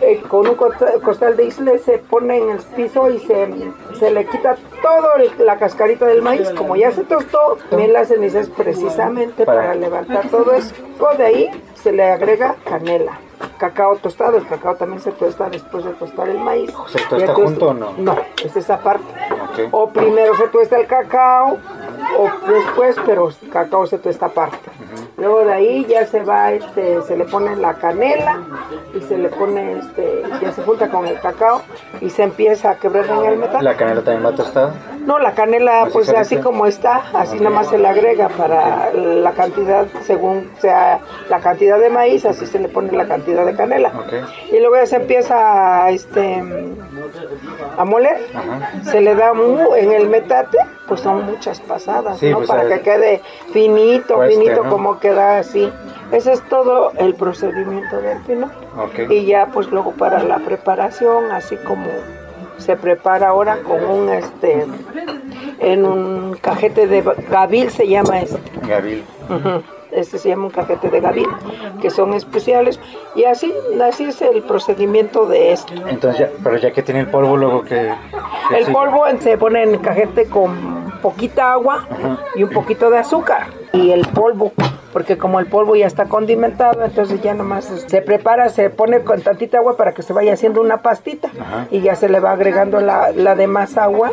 eh, 0.00 0.22
con 0.28 0.46
un 0.48 0.54
costa- 0.54 0.92
costal 1.04 1.36
de 1.36 1.44
isle 1.44 1.78
se 1.78 1.98
pone 1.98 2.38
en 2.38 2.50
el 2.50 2.58
piso 2.58 3.10
y 3.10 3.18
se, 3.20 3.48
se 3.98 4.10
le 4.10 4.26
quita 4.26 4.56
toda 4.82 5.16
la 5.38 5.56
cascarita 5.58 6.06
del 6.06 6.22
maíz. 6.22 6.48
Como 6.50 6.76
ya 6.76 6.90
se 6.92 7.04
tostó, 7.04 7.58
también 7.70 7.92
la 7.92 8.04
ceniza 8.04 8.40
es 8.40 8.48
precisamente 8.50 9.44
Para- 9.44 9.74
levantar 9.74 10.28
todo 10.28 10.52
eso. 10.52 10.74
De 11.16 11.24
ahí 11.24 11.50
se 11.74 11.92
le 11.92 12.04
agrega 12.10 12.56
canela. 12.64 13.18
Cacao 13.58 13.96
tostado, 13.96 14.36
el 14.36 14.46
cacao 14.46 14.76
también 14.76 15.00
se 15.00 15.12
tuesta 15.12 15.48
después 15.50 15.84
de 15.84 15.92
tostar 15.92 16.28
el 16.28 16.38
maíz. 16.38 16.72
¿Se 16.88 17.00
tuesta 17.08 17.34
junto 17.34 17.68
o 17.68 17.74
no? 17.74 17.92
No, 17.98 18.16
es 18.44 18.56
esa 18.56 18.78
parte. 18.78 19.04
O 19.72 19.88
primero 19.90 20.36
se 20.36 20.48
tuesta 20.48 20.78
el 20.78 20.86
cacao, 20.86 21.58
o 22.18 22.30
después, 22.48 22.96
pero 23.04 23.28
el 23.28 23.50
cacao 23.50 23.86
se 23.86 23.98
tuesta 23.98 24.26
aparte. 24.26 24.70
Luego 25.16 25.44
de 25.44 25.52
ahí 25.52 25.84
ya 25.86 26.06
se 26.06 26.22
va, 26.22 26.52
este, 26.52 27.02
se 27.02 27.16
le 27.16 27.24
pone 27.24 27.56
la 27.56 27.74
canela 27.74 28.40
y 28.94 29.00
se 29.00 29.18
le 29.18 29.28
pone, 29.28 29.78
este, 29.78 30.22
ya 30.40 30.52
se 30.52 30.62
junta 30.62 30.88
con 30.88 31.06
el 31.06 31.18
cacao 31.18 31.62
y 32.00 32.10
se 32.10 32.22
empieza 32.22 32.70
a 32.70 32.78
quebrar 32.78 33.06
en 33.06 33.24
el 33.24 33.36
metal. 33.38 33.64
¿La 33.64 33.76
canela 33.76 34.02
también 34.02 34.24
va 34.24 34.36
tostada? 34.36 34.72
No, 35.08 35.18
la 35.18 35.32
canela, 35.32 35.84
Así 35.84 35.92
pues 35.94 36.08
así 36.10 36.36
como 36.36 36.66
está, 36.66 37.02
así 37.14 37.38
nada 37.38 37.48
más 37.48 37.68
se 37.70 37.78
le 37.78 37.88
agrega 37.88 38.28
para 38.28 38.92
la 38.92 39.32
cantidad, 39.32 39.86
según 40.02 40.50
sea 40.60 41.00
la 41.30 41.40
cantidad 41.40 41.78
de 41.78 41.88
maíz, 41.88 42.26
así 42.26 42.44
se 42.44 42.58
le 42.58 42.68
pone 42.68 42.92
la 42.92 43.08
cantidad 43.08 43.46
de 43.46 43.54
canela. 43.54 43.90
Y 44.52 44.60
luego 44.60 44.76
ya 44.76 44.84
se 44.84 44.96
empieza 44.96 45.84
a, 45.86 45.90
este, 45.92 46.44
a 47.78 47.84
moler. 47.86 48.18
Se 48.82 49.00
le 49.00 49.14
da 49.14 49.32
mu- 49.32 49.74
en 49.74 49.92
el 49.92 50.10
metate, 50.10 50.58
pues 50.86 51.00
son 51.00 51.24
muchas 51.24 51.58
pasadas, 51.60 52.18
Sí, 52.18 52.28
¿no? 52.30 52.36
pues, 52.38 52.48
para 52.50 52.64
es- 52.64 52.68
que 52.68 52.80
quede 52.82 53.22
finito, 53.54 54.20
finito, 54.28 54.62
¿no? 54.64 54.68
como 54.70 54.98
queda 55.00 55.38
así. 55.38 55.72
Ese 56.12 56.32
es 56.34 56.42
todo 56.50 56.92
el 56.98 57.14
procedimiento 57.14 57.96
del 58.02 58.18
pino. 58.26 58.50
Y 59.08 59.24
ya 59.24 59.46
pues 59.46 59.68
luego 59.68 59.92
para 59.92 60.22
la 60.22 60.36
preparación, 60.38 61.32
así 61.32 61.56
como 61.56 61.86
se 62.58 62.76
prepara 62.76 63.28
ahora 63.28 63.58
con 63.62 63.84
un 63.84 64.08
este 64.08 64.66
en 65.60 65.84
un 65.84 66.36
cajete 66.40 66.86
de 66.86 67.02
gabil 67.30 67.70
se 67.70 67.88
llama 67.88 68.20
este. 68.20 68.40
Gabil. 68.66 69.04
Este 69.90 70.18
se 70.18 70.28
llama 70.28 70.44
un 70.44 70.50
cajete 70.50 70.90
de 70.90 71.00
gabil, 71.00 71.26
que 71.80 71.90
son 71.90 72.12
especiales. 72.12 72.78
Y 73.14 73.24
así, 73.24 73.52
así 73.82 74.04
es 74.04 74.20
el 74.20 74.42
procedimiento 74.42 75.26
de 75.26 75.52
esto. 75.52 75.72
Entonces, 75.88 76.20
ya, 76.20 76.30
pero 76.44 76.58
ya 76.58 76.72
que 76.72 76.82
tiene 76.82 77.00
el 77.00 77.06
polvo, 77.08 77.36
luego 77.36 77.62
que... 77.62 77.92
El 78.54 78.72
polvo 78.72 79.04
se 79.18 79.38
pone 79.38 79.62
en 79.62 79.70
el 79.70 79.80
cajete 79.80 80.26
con 80.26 80.92
poquita 81.00 81.52
agua 81.52 81.86
y 82.36 82.42
un 82.42 82.50
poquito 82.50 82.90
de 82.90 82.98
azúcar. 82.98 83.46
Y 83.72 83.90
el 83.90 84.06
polvo, 84.08 84.52
porque 84.98 85.16
como 85.16 85.38
el 85.38 85.46
polvo 85.46 85.76
ya 85.76 85.86
está 85.86 86.06
condimentado, 86.06 86.84
entonces 86.84 87.22
ya 87.22 87.32
nomás 87.32 87.66
se 87.86 88.02
prepara, 88.02 88.48
se 88.48 88.68
pone 88.68 89.02
con 89.04 89.20
tantita 89.22 89.58
agua 89.58 89.76
para 89.76 89.92
que 89.92 90.02
se 90.02 90.12
vaya 90.12 90.32
haciendo 90.32 90.60
una 90.60 90.78
pastita. 90.82 91.28
Y 91.70 91.82
ya 91.82 91.94
se 91.94 92.08
le 92.08 92.18
va 92.18 92.32
agregando 92.32 92.80
la, 92.80 93.12
la 93.14 93.36
demás 93.36 93.76
agua 93.78 94.10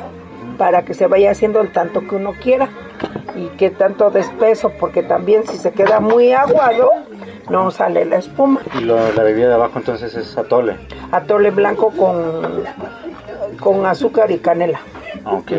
para 0.60 0.86
que 0.86 0.93
se 0.93 1.08
vaya 1.08 1.32
haciendo 1.32 1.60
el 1.62 1.71
tanto 1.71 2.02
que 2.02 2.13
uno 2.17 2.34
quiera. 2.39 2.69
Y 3.36 3.48
que 3.58 3.71
tanto 3.71 4.12
de 4.12 4.19
espeso, 4.19 4.74
porque 4.80 5.02
también 5.02 5.48
si 5.48 5.58
se 5.58 5.71
queda 5.71 6.00
muy 6.00 6.34
aguado, 6.34 6.91
no 7.50 7.71
sale 7.71 8.06
la 8.06 8.17
espuma. 8.17 8.62
Y 8.80 8.82
lo- 8.82 9.12
la 9.13 9.24
bebida 9.24 9.48
de 9.48 9.56
abajo 9.56 9.80
entonces 9.80 10.13
es 10.13 10.38
atole. 10.38 10.76
Atole 11.12 11.50
blanco 11.50 11.89
con, 11.98 12.63
con 13.60 13.88
azúcar 13.88 14.30
y 14.30 14.38
canela. 14.38 14.82
Ok. 15.26 15.52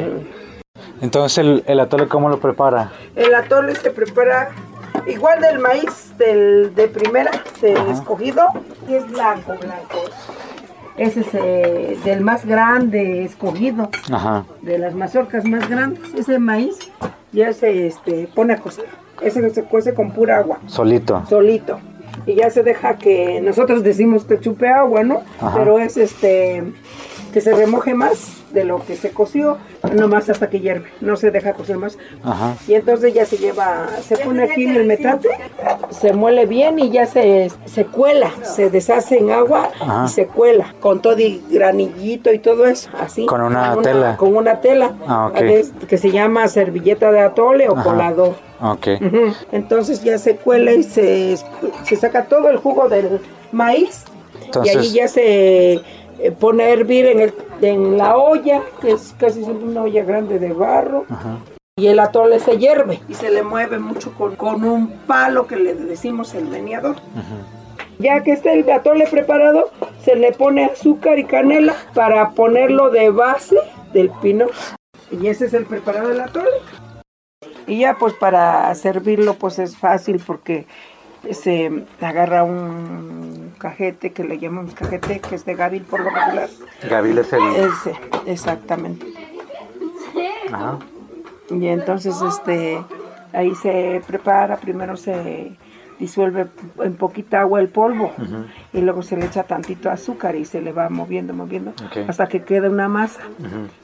Entonces, 1.03 1.39
el, 1.39 1.65
el 1.67 1.81
atole, 1.81 2.07
¿cómo 2.07 2.29
lo 2.29 2.39
prepara? 2.39 2.93
El 3.17 3.35
atole 3.35 3.75
se 3.75 3.91
prepara 3.91 4.51
igual 5.07 5.41
del 5.41 5.59
maíz 5.59 6.13
del, 6.19 6.75
de 6.75 6.89
primera, 6.89 7.31
del 7.61 7.89
escogido, 7.89 8.47
y 8.89 8.95
es 8.95 9.07
blanco, 9.11 9.55
blanco. 9.61 10.05
Ese 10.97 11.21
es 11.21 11.27
eh, 11.35 11.99
del 12.05 12.23
más 12.23 12.47
grande 12.47 13.25
escogido, 13.25 13.91
Ajá. 14.11 14.47
de 14.63 14.79
las 14.79 14.95
mazorcas 14.95 15.45
más 15.45 15.69
grandes. 15.69 16.15
Ese 16.15 16.39
maíz 16.39 16.91
ya 17.33 17.53
se 17.53 17.87
este, 17.87 18.29
pone 18.35 18.55
a 18.55 18.57
cocer. 18.59 18.87
Ese 19.21 19.49
se 19.51 19.65
cuece 19.65 19.95
con 19.95 20.13
pura 20.13 20.39
agua, 20.39 20.59
Solito. 20.67 21.23
solito. 21.29 21.79
Y 22.27 22.35
ya 22.35 22.51
se 22.51 22.63
deja 22.63 22.97
que, 22.97 23.41
nosotros 23.43 23.83
decimos 23.83 24.25
que 24.25 24.41
chupe 24.41 24.69
agua, 24.69 25.03
¿no? 25.05 25.23
Ajá. 25.41 25.59
Pero 25.59 25.79
es 25.79 25.97
este, 25.97 26.65
que 27.37 27.43
se 27.43 27.53
remoje 27.55 27.93
más 27.93 28.29
de 28.55 28.65
lo 28.65 28.83
que 28.87 28.97
se 28.97 29.11
coció, 29.11 29.59
nomás 29.93 30.31
hasta 30.31 30.49
que 30.49 30.59
hierve. 30.59 30.89
No 31.03 31.17
se 31.19 31.31
deja 31.31 31.53
cocer 31.53 31.77
más. 31.77 31.99
Ajá. 32.25 32.55
Y 32.67 32.73
entonces 32.73 33.13
ya 33.13 33.27
se 33.27 33.37
lleva, 33.37 33.89
se 34.09 34.17
pone 34.17 34.45
aquí 34.45 34.65
en 34.65 34.75
el 34.75 34.87
metate, 34.87 35.29
se 35.91 36.15
muele 36.15 36.47
bien 36.47 36.79
y 36.79 36.89
ya 36.89 37.05
se, 37.05 37.51
se 37.67 37.85
cuela, 37.85 38.31
se 38.41 38.71
deshace 38.71 39.19
en 39.19 39.33
agua 39.33 39.69
Ajá. 39.79 40.05
y 40.07 40.09
se 40.09 40.27
cuela 40.29 40.75
con 40.81 41.03
todo 41.03 41.19
y 41.19 41.45
granillito 41.51 42.33
y 42.33 42.39
todo 42.39 42.65
eso, 42.65 42.89
así. 42.99 43.27
Con 43.27 43.43
una 43.43 43.77
tela. 43.83 44.17
Con 44.17 44.35
una 44.35 44.63
tela 44.63 44.95
Ah, 45.07 45.27
ok. 45.27 45.37
es- 45.43 45.73
que 45.87 45.99
se 45.99 46.11
llama 46.11 46.49
servilleta 46.49 47.13
de 47.13 47.21
atole 47.21 47.69
o 47.69 47.75
Ajá. 47.77 47.85
colador. 47.85 48.35
Entonces 49.53 50.03
ya 50.03 50.17
se 50.17 50.37
cuela 50.37 50.73
y 50.73 50.85
se, 50.85 51.37
se 51.85 51.97
saca 51.97 52.25
todo 52.25 52.49
el 52.49 52.57
jugo 52.57 52.89
del 52.89 53.21
maíz 53.53 54.05
Entonces- 54.43 54.75
y 54.75 54.79
ahí 54.79 54.93
ya 54.95 55.09
se 55.09 55.81
pone 56.39 56.65
a 56.65 56.71
hervir 56.71 57.07
en, 57.07 57.21
el, 57.21 57.35
en 57.61 57.99
la 57.99 58.17
olla, 58.17 58.63
que 58.81 58.93
es 58.93 59.15
casi 59.19 59.45
siempre 59.45 59.69
una 59.69 59.83
olla 59.83 60.05
grande 60.05 60.39
de 60.39 60.53
barro. 60.53 61.05
Y 61.79 61.89
el 61.89 61.99
atole 61.99 62.41
se 62.41 62.57
hierve 62.57 63.01
y 63.07 63.15
se 63.15 63.31
le 63.31 63.43
mueve 63.43 63.79
mucho 63.79 64.13
con, 64.15 64.35
con 64.37 64.65
un 64.65 64.89
palo 65.07 65.47
que 65.47 65.57
le 65.57 65.75
decimos 65.75 66.35
el 66.35 66.47
meneador. 66.47 66.97
Ya 67.99 68.23
que 68.23 68.33
esté 68.33 68.59
el 68.59 68.71
atole 68.71 69.07
preparado, 69.07 69.71
se 70.03 70.17
le 70.17 70.33
pone 70.33 70.65
azúcar 70.65 71.19
y 71.19 71.25
canela 71.25 71.75
para 71.95 72.31
ponerlo 72.31 72.91
de 72.91 73.11
base 73.11 73.57
del 73.93 74.11
pino. 74.23 74.47
Y 75.11 75.29
ese 75.29 75.47
es 75.47 75.55
el 75.55 75.67
preparado 75.67 76.09
del 76.09 76.21
atole. 76.21 76.49
Y 77.67 77.81
ya 77.81 77.97
pues 77.99 78.15
para 78.15 78.75
servirlo 78.75 79.35
pues 79.35 79.59
es 79.59 79.77
fácil 79.77 80.23
porque 80.25 80.67
se 81.33 81.85
agarra 82.01 82.45
un 82.45 83.53
cajete 83.59 84.13
que 84.13 84.25
le 84.25 84.39
llamamos 84.39 84.75
cajete, 84.75 85.21
que 85.21 85.35
es 85.35 85.45
de 85.45 85.55
gabil 85.55 85.83
por 85.83 86.01
lo 86.01 86.11
regular. 86.11 86.49
Gabil 86.89 87.19
es 87.19 87.33
el... 87.33 87.43
Ese, 87.43 87.95
exactamente. 88.27 89.07
Ajá. 90.53 90.79
Y 91.51 91.67
entonces 91.69 92.21
este 92.23 92.79
ahí 93.33 93.55
se 93.55 94.03
prepara, 94.07 94.57
primero 94.57 94.97
se 94.97 95.53
disuelve 95.99 96.47
en 96.83 96.95
poquita 96.95 97.41
agua 97.41 97.61
el 97.61 97.69
polvo 97.69 98.13
y 98.73 98.81
luego 98.81 99.03
se 99.03 99.17
le 99.17 99.27
echa 99.27 99.45
tantito 99.45 99.91
azúcar 99.91 100.37
y 100.37 100.45
se 100.45 100.61
le 100.61 100.73
va 100.73 100.91
moviendo, 100.91 101.33
moviendo 101.33 101.73
hasta 102.09 102.27
que 102.29 102.43
quede 102.43 102.69
una 102.69 102.89
masa. 102.89 103.23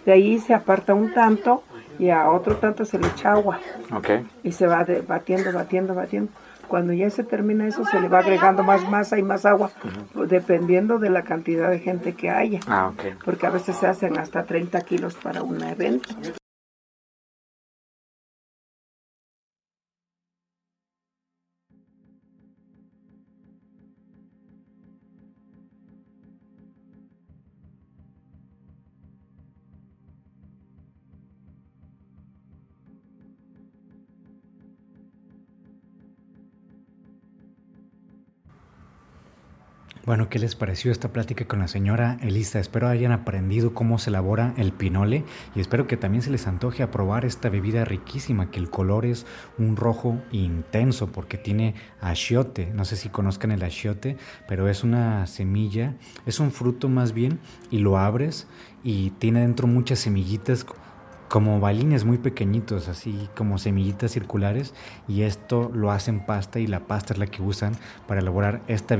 De 0.05 0.13
ahí 0.13 0.39
se 0.39 0.55
aparta 0.55 0.95
un 0.95 1.13
tanto 1.15 1.63
y 1.99 2.11
a 2.11 2.31
otro 2.31 2.57
tanto 2.57 2.85
se 2.85 2.99
le 2.99 3.07
echa 3.07 3.33
agua. 3.33 3.59
Okay. 3.95 4.25
Y 4.43 4.53
se 4.53 4.67
va 4.67 4.87
batiendo, 5.07 5.53
batiendo, 5.53 5.95
batiendo. 5.95 6.33
Cuando 6.73 6.95
ya 6.95 7.11
se 7.11 7.23
termina 7.23 7.67
eso, 7.67 7.85
se 7.85 8.01
le 8.01 8.09
va 8.09 8.21
agregando 8.21 8.63
más 8.63 8.89
masa 8.89 9.19
y 9.19 9.23
más 9.23 9.45
agua, 9.45 9.71
dependiendo 10.15 10.99
de 10.99 11.11
la 11.11 11.23
cantidad 11.23 11.69
de 11.69 11.79
gente 11.79 12.15
que 12.15 12.31
haya. 12.31 12.61
Ah, 12.67 12.89
okay. 12.89 13.13
Porque 13.23 13.47
a 13.47 13.51
veces 13.51 13.77
se 13.77 13.87
hacen 13.87 14.19
hasta 14.19 14.45
30 14.45 14.81
kilos 14.81 15.15
para 15.17 15.43
un 15.43 15.63
evento. 15.63 16.09
Bueno, 40.13 40.29
¿qué 40.29 40.39
les 40.39 40.55
pareció 40.55 40.93
esta 40.93 41.11
plática 41.11 41.47
con 41.47 41.61
la 41.61 41.69
señora 41.69 42.19
Elisa? 42.21 42.61
Espero 42.61 42.87
hayan 42.87 43.13
aprendido 43.13 43.73
cómo 43.73 43.97
se 43.99 44.11
elabora 44.11 44.53
el 44.59 44.73
pinole 44.73 45.25
y 45.55 45.61
espero 45.61 45.87
que 45.87 45.97
también 45.97 46.21
se 46.21 46.29
les 46.29 46.47
antoje 46.47 46.87
probar 46.87 47.25
esta 47.25 47.49
bebida 47.49 47.87
riquísima, 47.87 48.51
que 48.51 48.61
el 48.61 48.69
color 48.69 49.07
es 49.07 49.25
un 49.57 49.75
rojo 49.75 50.21
intenso 50.31 51.11
porque 51.11 51.39
tiene 51.39 51.77
achiote. 52.03 52.71
No 52.75 52.85
sé 52.85 52.97
si 52.97 53.09
conozcan 53.09 53.53
el 53.53 53.63
achiote, 53.63 54.19
pero 54.47 54.69
es 54.69 54.85
una 54.85 55.27
semilla, 55.27 55.95
es 56.27 56.41
un 56.41 56.53
fruto 56.53 56.91
más 56.91 57.15
bien 57.15 57.41
y 57.71 57.79
lo 57.79 57.97
abres 57.97 58.47
y 58.85 59.13
tiene 59.13 59.41
dentro 59.41 59.67
muchas 59.67 60.01
semillitas 60.01 60.67
como 61.33 61.61
balines 61.61 62.05
muy 62.05 62.19
pequeñitos, 62.19 62.89
así 62.89 63.31
como 63.35 63.57
semillitas 63.57 64.13
circulares, 64.13 64.75
y 65.09 65.23
esto 65.23 65.71
lo 65.73 65.91
hacen 65.91 66.27
pasta 66.27 66.61
y 66.61 66.67
la 66.67 66.81
pasta 66.81 67.15
es 67.15 67.19
la 67.19 67.27
que 67.27 67.41
usan 67.41 67.73
para 68.07 68.21
elaborar 68.21 68.61
esta, 68.67 68.99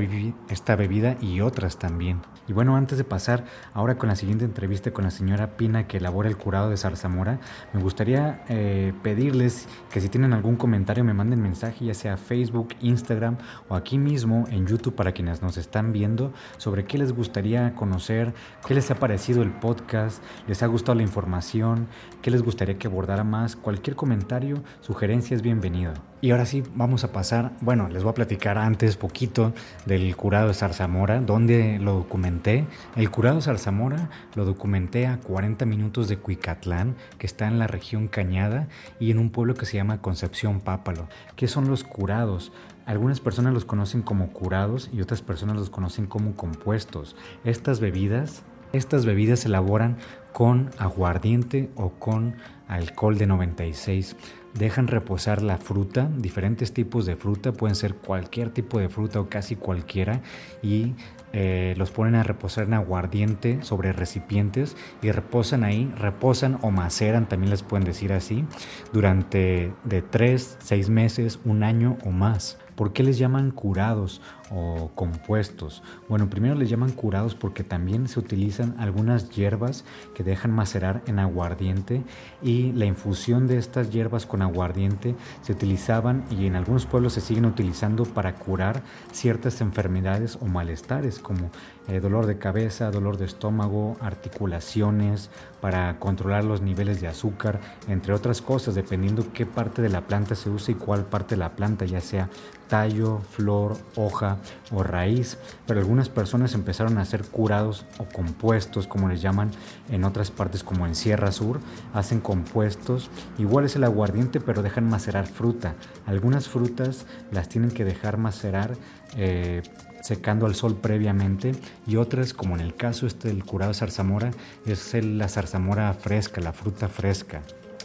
esta 0.49 0.75
bebida 0.75 1.15
y 1.21 1.41
otras 1.41 1.77
también. 1.77 2.21
Y 2.47 2.51
bueno, 2.53 2.75
antes 2.75 2.97
de 2.97 3.05
pasar 3.05 3.45
ahora 3.73 3.97
con 3.97 4.09
la 4.09 4.15
siguiente 4.15 4.43
entrevista 4.43 4.91
con 4.91 5.05
la 5.05 5.11
señora 5.11 5.55
Pina 5.55 5.87
que 5.87 5.97
elabora 5.97 6.27
el 6.27 6.35
curado 6.35 6.69
de 6.69 6.75
zarzamora, 6.75 7.39
me 7.71 7.81
gustaría 7.81 8.43
eh, 8.49 8.93
pedirles 9.01 9.69
que 9.91 10.01
si 10.01 10.09
tienen 10.09 10.33
algún 10.33 10.57
comentario 10.57 11.05
me 11.05 11.13
manden 11.13 11.41
mensaje, 11.41 11.85
ya 11.85 11.93
sea 11.93 12.17
Facebook, 12.17 12.75
Instagram 12.81 13.37
o 13.69 13.75
aquí 13.75 13.97
mismo 13.97 14.45
en 14.49 14.67
YouTube 14.67 14.95
para 14.95 15.13
quienes 15.13 15.41
nos 15.41 15.57
están 15.57 15.93
viendo, 15.93 16.33
sobre 16.57 16.83
qué 16.83 16.97
les 16.97 17.13
gustaría 17.13 17.75
conocer, 17.75 18.33
qué 18.67 18.73
les 18.73 18.91
ha 18.91 18.95
parecido 18.95 19.41
el 19.41 19.51
podcast, 19.51 20.21
les 20.47 20.63
ha 20.63 20.67
gustado 20.67 20.95
la 20.95 21.03
información, 21.03 21.87
qué 22.23 22.31
les 22.31 22.41
gustaría 22.41 22.79
que 22.79 22.87
abordara 22.87 23.25
más, 23.25 23.57
cualquier 23.57 23.97
comentario, 23.97 24.63
sugerencia 24.79 25.35
es 25.35 25.41
bienvenido. 25.41 25.93
Y 26.21 26.31
ahora 26.31 26.45
sí, 26.45 26.63
vamos 26.73 27.03
a 27.03 27.11
pasar, 27.11 27.51
bueno, 27.59 27.89
les 27.89 28.01
voy 28.01 28.11
a 28.11 28.15
platicar 28.15 28.57
antes 28.57 28.95
poquito 28.95 29.51
del 29.85 30.15
curado 30.15 30.47
de 30.47 30.53
zarzamora, 30.53 31.19
donde 31.19 31.79
lo 31.79 31.95
documenté. 31.95 32.65
El 32.95 33.11
curado 33.11 33.35
de 33.35 33.41
zarzamora 33.41 34.09
lo 34.35 34.45
documenté 34.45 35.05
a 35.05 35.17
40 35.17 35.65
minutos 35.65 36.07
de 36.07 36.15
Cuicatlán, 36.15 36.95
que 37.17 37.27
está 37.27 37.45
en 37.49 37.59
la 37.59 37.67
región 37.67 38.07
Cañada, 38.07 38.69
y 39.01 39.11
en 39.11 39.19
un 39.19 39.29
pueblo 39.29 39.55
que 39.55 39.65
se 39.65 39.75
llama 39.75 40.01
Concepción 40.01 40.61
Pápalo. 40.61 41.09
¿Qué 41.35 41.49
son 41.49 41.67
los 41.67 41.83
curados? 41.83 42.53
Algunas 42.85 43.19
personas 43.19 43.53
los 43.53 43.65
conocen 43.65 44.01
como 44.01 44.29
curados 44.29 44.89
y 44.93 45.01
otras 45.01 45.21
personas 45.21 45.57
los 45.57 45.69
conocen 45.69 46.05
como 46.05 46.37
compuestos. 46.37 47.17
Estas 47.43 47.81
bebidas, 47.81 48.43
estas 48.73 49.05
bebidas 49.05 49.41
se 49.41 49.47
elaboran 49.47 49.97
con 50.33 50.71
aguardiente 50.79 51.69
o 51.75 51.91
con 51.91 52.35
alcohol 52.67 53.17
de 53.17 53.27
96 53.27 54.15
dejan 54.53 54.87
reposar 54.87 55.41
la 55.41 55.57
fruta, 55.57 56.09
diferentes 56.17 56.73
tipos 56.73 57.05
de 57.05 57.15
fruta, 57.15 57.53
pueden 57.53 57.75
ser 57.75 57.95
cualquier 57.95 58.49
tipo 58.49 58.79
de 58.79 58.89
fruta 58.89 59.19
o 59.19 59.29
casi 59.29 59.55
cualquiera, 59.55 60.21
y 60.61 60.93
eh, 61.33 61.73
los 61.77 61.89
ponen 61.89 62.15
a 62.15 62.23
reposar 62.23 62.65
en 62.65 62.75
aguardiente 62.75 63.63
sobre 63.63 63.91
recipientes 63.91 64.77
y 65.01 65.11
reposan 65.11 65.63
ahí, 65.63 65.91
reposan 65.97 66.59
o 66.61 66.69
maceran, 66.69 67.27
también 67.27 67.49
les 67.49 67.63
pueden 67.63 67.85
decir 67.85 68.13
así, 68.13 68.45
durante 68.93 69.73
de 69.83 70.01
3, 70.03 70.57
6 70.59 70.89
meses, 70.89 71.39
un 71.43 71.63
año 71.63 71.97
o 72.05 72.11
más. 72.11 72.59
¿Por 72.75 72.91
qué 72.93 73.03
les 73.03 73.17
llaman 73.17 73.51
curados 73.51 74.21
o 74.49 74.91
compuestos? 74.95 75.83
Bueno, 76.09 76.29
primero 76.29 76.55
les 76.55 76.69
llaman 76.69 76.91
curados 76.91 77.35
porque 77.35 77.63
también 77.63 78.07
se 78.07 78.19
utilizan 78.19 78.75
algunas 78.79 79.29
hierbas 79.29 79.85
que 80.15 80.23
dejan 80.23 80.51
macerar 80.51 81.03
en 81.05 81.19
aguardiente 81.19 82.03
y 82.41 82.71
la 82.73 82.85
infusión 82.85 83.47
de 83.47 83.57
estas 83.57 83.91
hierbas 83.91 84.25
con 84.25 84.41
aguardiente 84.43 85.15
se 85.41 85.53
utilizaban 85.53 86.23
y 86.29 86.45
en 86.45 86.55
algunos 86.55 86.85
pueblos 86.85 87.13
se 87.13 87.21
siguen 87.21 87.45
utilizando 87.45 88.05
para 88.05 88.35
curar 88.35 88.83
ciertas 89.11 89.61
enfermedades 89.61 90.37
o 90.41 90.45
malestares 90.45 91.19
como 91.19 91.49
eh, 91.87 91.99
dolor 91.99 92.25
de 92.27 92.37
cabeza, 92.37 92.91
dolor 92.91 93.17
de 93.17 93.25
estómago, 93.25 93.97
articulaciones, 93.99 95.29
para 95.59 95.99
controlar 95.99 96.43
los 96.43 96.61
niveles 96.61 97.01
de 97.01 97.07
azúcar, 97.07 97.59
entre 97.87 98.13
otras 98.13 98.41
cosas, 98.41 98.75
dependiendo 98.75 99.33
qué 99.33 99.45
parte 99.45 99.81
de 99.81 99.89
la 99.89 100.01
planta 100.01 100.35
se 100.35 100.49
usa 100.49 100.71
y 100.71 100.75
cuál 100.75 101.05
parte 101.05 101.35
de 101.35 101.39
la 101.39 101.51
planta, 101.51 101.85
ya 101.85 102.01
sea 102.01 102.29
tallo, 102.67 103.21
flor, 103.31 103.77
hoja 103.95 104.37
o 104.71 104.83
raíz, 104.83 105.37
pero 105.67 105.79
algunas 105.79 106.09
personas 106.09 106.53
empezaron 106.53 106.97
a 106.97 107.01
hacer 107.01 107.23
curados 107.23 107.85
o 107.97 108.05
compuestos, 108.05 108.87
como 108.87 109.09
les 109.09 109.21
llaman 109.21 109.51
en 109.89 110.03
otras 110.03 110.31
partes 110.31 110.63
como 110.63 110.87
en 110.87 110.95
Sierra 110.95 111.31
Sur, 111.31 111.59
hacen 111.93 112.19
compuestos, 112.19 113.09
igual 113.37 113.65
es 113.65 113.75
el 113.75 113.83
aguardiente, 113.83 114.39
pero 114.39 114.61
dejan 114.61 114.89
macerar 114.89 115.27
fruta. 115.27 115.75
Algunas 116.05 116.47
frutas 116.47 117.05
las 117.31 117.49
tienen 117.49 117.71
que 117.71 117.85
dejar 117.85 118.17
macerar 118.17 118.75
eh, 119.15 119.61
secando 120.01 120.45
al 120.45 120.55
sol 120.55 120.75
previamente 120.75 121.53
y 121.87 121.95
otras, 121.95 122.33
como 122.33 122.55
en 122.55 122.61
el 122.61 122.75
caso 122.75 123.07
este 123.07 123.29
del 123.29 123.45
curado 123.45 123.73
zarzamora, 123.73 124.31
es 124.65 124.93
la 124.93 125.29
zarzamora 125.29 125.93
fresca, 125.93 126.41
la 126.41 126.53
fruta 126.53 126.89
fresca. 126.89 127.41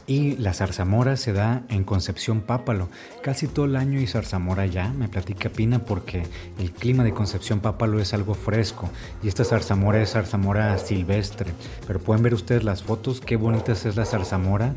Y 0.09 0.39
la 0.39 0.55
zarzamora 0.55 1.19
se 1.19 1.35
da 1.35 1.65
en 1.69 1.85
Concepción 1.85 2.41
Pápalo. 2.41 2.89
Casi 3.23 3.47
todo 3.47 3.67
el 3.67 3.77
año 3.77 3.99
hay 3.99 4.07
zarzamora 4.07 4.65
ya, 4.65 4.89
me 4.89 5.07
platica 5.07 5.51
Pina, 5.51 5.81
porque 5.81 6.23
el 6.59 6.73
clima 6.73 7.05
de 7.05 7.13
Concepción 7.13 7.61
Pápalo 7.61 8.01
es 8.01 8.15
algo 8.15 8.33
fresco. 8.33 8.89
Y 9.23 9.29
esta 9.29 9.45
zarzamora 9.45 10.01
es 10.01 10.13
zarzamora 10.13 10.79
silvestre. 10.79 11.53
Pero 11.87 12.01
pueden 12.01 12.23
ver 12.23 12.33
ustedes 12.33 12.65
las 12.65 12.83
fotos, 12.83 13.21
qué 13.21 13.37
bonita 13.37 13.73
es 13.73 13.97
la 13.97 14.07
zarzamora 14.07 14.75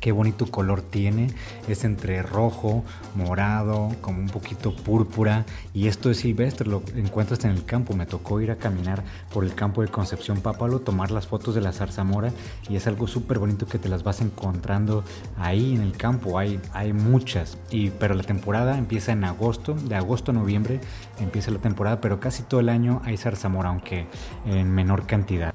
qué 0.00 0.12
bonito 0.12 0.46
color 0.46 0.82
tiene. 0.82 1.28
Es 1.68 1.84
entre 1.84 2.22
rojo, 2.22 2.84
morado, 3.14 3.94
como 4.00 4.20
un 4.20 4.28
poquito 4.28 4.74
púrpura. 4.74 5.44
Y 5.74 5.88
esto 5.88 6.10
es 6.10 6.18
silvestre, 6.18 6.68
lo 6.68 6.82
encuentras 6.94 7.44
en 7.44 7.50
el 7.50 7.64
campo. 7.64 7.94
Me 7.94 8.06
tocó 8.06 8.40
ir 8.40 8.50
a 8.50 8.56
caminar 8.56 9.04
por 9.32 9.44
el 9.44 9.54
campo 9.54 9.82
de 9.82 9.88
Concepción 9.88 10.40
Pápalo, 10.40 10.80
tomar 10.80 11.10
las 11.10 11.26
fotos 11.26 11.54
de 11.54 11.60
la 11.60 11.72
zarzamora. 11.72 12.32
Y 12.68 12.76
es 12.76 12.86
algo 12.86 13.06
súper 13.06 13.38
bonito 13.38 13.66
que 13.66 13.78
te 13.78 13.88
las 13.88 14.02
vas 14.02 14.20
encontrando 14.20 15.04
ahí 15.38 15.74
en 15.74 15.82
el 15.82 15.96
campo. 15.96 16.38
Hay, 16.38 16.60
hay 16.72 16.92
muchas. 16.92 17.58
Y, 17.70 17.90
pero 17.90 18.14
la 18.14 18.22
temporada 18.22 18.78
empieza 18.78 19.12
en 19.12 19.24
agosto. 19.24 19.74
De 19.74 19.94
agosto 19.94 20.30
a 20.30 20.34
noviembre 20.34 20.80
empieza 21.20 21.50
la 21.50 21.58
temporada. 21.58 22.00
Pero 22.00 22.20
casi 22.20 22.42
todo 22.42 22.60
el 22.60 22.68
año 22.68 23.02
hay 23.04 23.16
zarzamora, 23.16 23.70
aunque 23.70 24.06
en 24.46 24.70
menor 24.70 25.06
cantidad. 25.06 25.54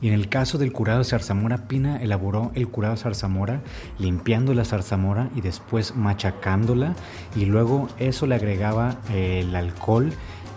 Y 0.00 0.08
en 0.08 0.14
el 0.14 0.28
caso 0.28 0.56
del 0.58 0.72
curado 0.72 1.00
de 1.00 1.04
zarzamora, 1.04 1.68
Pina 1.68 2.02
elaboró 2.02 2.52
el 2.54 2.68
curado 2.68 2.94
de 2.94 3.00
zarzamora 3.00 3.60
limpiando 3.98 4.54
la 4.54 4.64
zarzamora 4.64 5.28
y 5.36 5.40
después 5.40 5.94
machacándola. 5.94 6.94
Y 7.36 7.44
luego 7.44 7.88
eso 7.98 8.26
le 8.26 8.34
agregaba 8.34 8.96
eh, 9.10 9.40
el 9.40 9.54
alcohol 9.54 10.12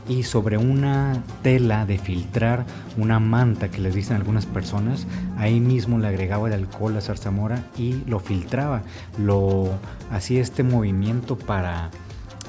y 0.07 0.23
sobre 0.23 0.57
una 0.57 1.23
tela 1.41 1.85
de 1.85 1.97
filtrar, 1.97 2.65
una 2.97 3.19
manta 3.19 3.69
que 3.69 3.79
les 3.79 3.95
dicen 3.95 4.17
algunas 4.17 4.45
personas, 4.45 5.07
ahí 5.37 5.59
mismo 5.59 5.97
le 5.97 6.07
agregaba 6.07 6.47
el 6.47 6.53
alcohol 6.53 6.97
a 6.97 7.01
zarzamora 7.01 7.63
y 7.77 8.03
lo 8.05 8.19
filtraba, 8.19 8.83
lo 9.17 9.69
hacía 10.11 10.41
este 10.41 10.63
movimiento 10.63 11.37
para 11.37 11.89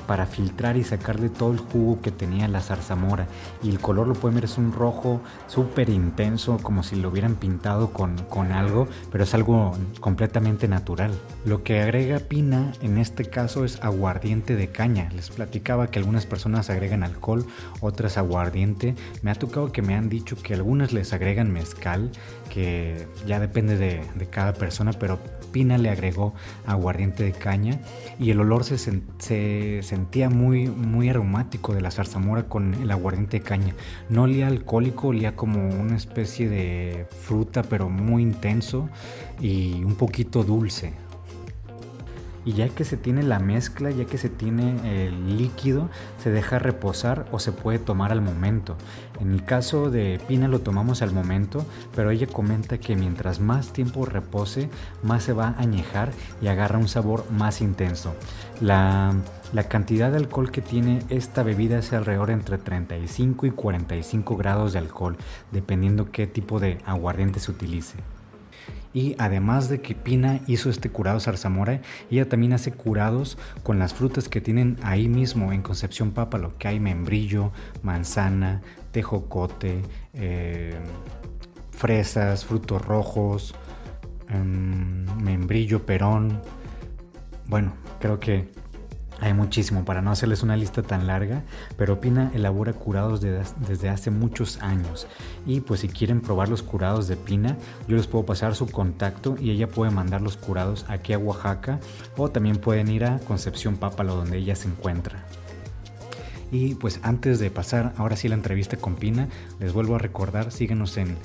para 0.07 0.27
filtrar 0.27 0.77
y 0.77 0.85
sacarle 0.85 1.29
todo 1.29 1.53
el 1.53 1.59
jugo 1.59 2.01
que 2.01 2.11
tenía 2.11 2.49
la 2.49 2.61
zarzamora. 2.61 3.27
Y 3.63 3.71
el 3.71 3.81
color 3.81 4.07
lo 4.07 4.15
pueden 4.15 4.37
ver, 4.37 4.45
es 4.45 4.59
un 4.59 4.73
rojo 4.73 5.21
súper 5.47 5.91
intenso, 5.91 6.59
como 6.63 6.83
si 6.83 6.97
lo 6.97 7.09
hubieran 7.09 7.35
pintado 7.35 7.93
con, 7.93 8.17
con 8.29 8.53
algo, 8.53 8.89
pero 9.11 9.25
es 9.25 9.35
algo 9.35 9.77
completamente 10.01 10.69
natural. 10.69 11.13
Lo 11.45 11.63
que 11.63 11.81
agrega 11.81 12.19
Pina 12.19 12.73
en 12.81 12.99
este 12.99 13.25
caso 13.25 13.65
es 13.65 13.83
aguardiente 13.83 14.57
de 14.57 14.69
caña. 14.69 15.11
Les 15.15 15.31
platicaba 15.31 15.89
que 15.89 15.99
algunas 15.99 16.27
personas 16.27 16.71
agregan 16.71 17.03
alcohol, 17.03 17.47
otras 17.81 18.17
aguardiente. 18.19 18.95
Me 19.23 19.31
ha 19.31 19.35
tocado 19.35 19.73
que 19.73 19.83
me 19.83 19.95
han 19.95 20.09
dicho 20.09 20.37
que 20.37 20.55
algunas 20.55 20.93
les 20.93 21.13
agregan 21.13 21.53
mezcal, 21.53 22.11
que 22.51 23.07
ya 23.27 23.41
depende 23.41 23.77
de, 23.77 24.03
cada 24.31 24.55
persona, 24.55 24.93
pero 24.93 25.19
Pina 25.53 25.79
le 25.79 25.91
agregó 25.91 26.35
aguardiente 26.67 27.23
de 27.23 27.33
caña 27.33 27.79
y 28.19 28.31
el 28.31 28.41
olor 28.41 28.65
se 28.65 28.79
sentía 29.83 30.31
muy, 30.31 30.67
muy 30.67 31.09
aromático 31.09 31.75
de 31.75 31.81
la 31.81 31.91
zarzamora 31.91 32.45
con 32.49 32.75
el 32.75 32.91
aguardiente 32.91 33.39
de 33.39 33.45
caña. 33.45 33.75
No 34.09 34.23
olía 34.23 34.49
alcohólico, 34.49 35.09
olía 35.09 35.37
como 35.37 35.69
una 35.69 35.97
especie 35.97 36.49
de 36.49 37.07
fruta, 37.23 37.63
pero 37.63 37.89
muy 37.89 38.23
intenso 38.23 38.89
y 39.41 39.85
un 39.85 39.95
poquito 39.95 40.43
dulce. 40.43 40.93
Y 42.45 42.53
ya 42.53 42.69
que 42.69 42.85
se 42.85 42.97
tiene 42.97 43.23
la 43.23 43.39
mezcla, 43.39 43.91
ya 43.91 44.05
que 44.05 44.19
se 44.19 44.29
tiene 44.29 45.07
el 45.07 45.39
líquido, 45.39 45.89
se 46.23 46.31
deja 46.31 46.59
reposar 46.59 47.27
o 47.33 47.39
se 47.39 47.53
puede 47.53 47.79
tomar 47.79 48.13
al 48.13 48.21
momento. 48.21 48.77
En 49.21 49.33
el 49.33 49.45
caso 49.45 49.91
de 49.91 50.21
Pina 50.27 50.49
lo 50.49 50.61
tomamos 50.61 51.03
al 51.03 51.13
momento, 51.13 51.65
pero 51.95 52.11
ella 52.11 52.27
comenta 52.27 52.79
que 52.79 52.97
mientras 52.97 53.41
más 53.41 53.73
tiempo 53.73 54.05
repose, 54.05 54.69
más 55.03 55.23
se 55.23 55.33
va 55.33 55.49
a 55.49 55.61
añejar 55.61 56.11
y 56.43 56.49
agarra 56.49 56.79
un 56.79 56.89
sabor 56.89 57.25
más 57.31 57.61
intenso. 57.61 58.15
La, 58.61 59.15
la 59.53 59.65
cantidad 59.65 60.11
de 60.11 60.17
alcohol 60.17 60.51
que 60.51 60.61
tiene 60.61 61.03
esta 61.09 61.43
bebida 61.43 61.79
es 61.79 61.93
alrededor 61.93 62.31
entre 62.31 62.59
35 62.59 63.47
y 63.47 63.51
45 63.51 64.37
grados 64.37 64.73
de 64.73 64.81
alcohol, 64.81 65.17
dependiendo 65.53 66.11
qué 66.11 66.27
tipo 66.27 66.59
de 66.59 66.79
aguardiente 66.85 67.41
se 67.41 67.51
utilice. 67.53 67.99
Y 68.95 69.17
además 69.19 69.69
de 69.69 69.81
que 69.81 69.97
Pina 69.97 70.41
hizo 70.47 70.71
este 70.71 70.89
curado 70.89 71.19
zarzamora, 71.19 71.83
ella 72.13 72.29
también 72.29 72.53
hace 72.53 72.71
curados 72.71 73.37
con 73.65 73.81
las 73.81 73.93
frutas 73.93 74.29
que 74.29 74.41
tienen 74.41 74.79
ahí 74.85 75.09
mismo 75.09 75.53
en 75.53 75.63
Concepción 75.63 76.13
Papa, 76.13 76.39
lo 76.39 76.57
que 76.57 76.69
hay 76.69 76.79
membrillo, 76.79 77.51
manzana, 77.83 78.63
tejocote, 78.93 79.83
eh, 80.15 80.79
fresas, 81.73 82.45
frutos 82.45 82.83
rojos, 82.83 83.57
em, 84.29 85.05
membrillo, 85.21 85.85
perón. 85.85 86.41
Bueno, 87.49 87.75
creo 87.99 88.21
que 88.21 88.49
hay 89.25 89.33
muchísimo 89.35 89.85
para 89.85 90.03
no 90.03 90.11
hacerles 90.11 90.43
una 90.43 90.57
lista 90.57 90.83
tan 90.83 91.07
larga, 91.07 91.43
pero 91.77 92.01
Pina 92.01 92.31
elabora 92.35 92.73
curados 92.73 93.21
desde 93.21 93.89
hace 93.89 94.11
muchos 94.11 94.61
años. 94.61 95.07
Y 95.47 95.61
pues 95.61 95.81
si 95.81 95.89
quieren 95.89 96.21
probar 96.21 96.49
los 96.49 96.63
curados 96.63 97.09
de 97.09 97.17
Pina, 97.17 97.57
yo 97.89 97.97
les 97.97 98.07
puedo 98.07 98.27
pasar 98.27 98.55
su 98.55 98.67
contacto 98.67 99.37
y 99.41 99.51
ella 99.51 99.69
puede 99.69 99.91
mandar 99.91 100.21
los 100.21 100.37
curados 100.37 100.85
aquí 100.89 101.13
a 101.13 101.19
Oaxaca 101.19 101.81
o 102.17 102.31
también 102.31 102.57
pueden 102.57 102.89
ir 102.89 103.05
a 103.05 103.19
Concepción 103.21 103.77
Pápalo 103.77 104.15
donde 104.15 104.39
ella 104.39 104.57
se 104.57 104.69
encuentra. 104.69 105.25
Y 106.53 106.75
pues 106.75 107.01
antes 107.03 107.41
de 107.41 107.51
pasar 107.51 107.95
ahora 107.97 108.17
sí 108.17 108.29
la 108.29 108.35
entrevista 108.35 108.77
con 108.77 108.95
Pina, 108.95 109.29
les 109.59 109.73
vuelvo 109.73 109.97
a 109.97 109.99
recordar, 109.99 110.53
síguenos 110.53 110.97
en 110.99 111.17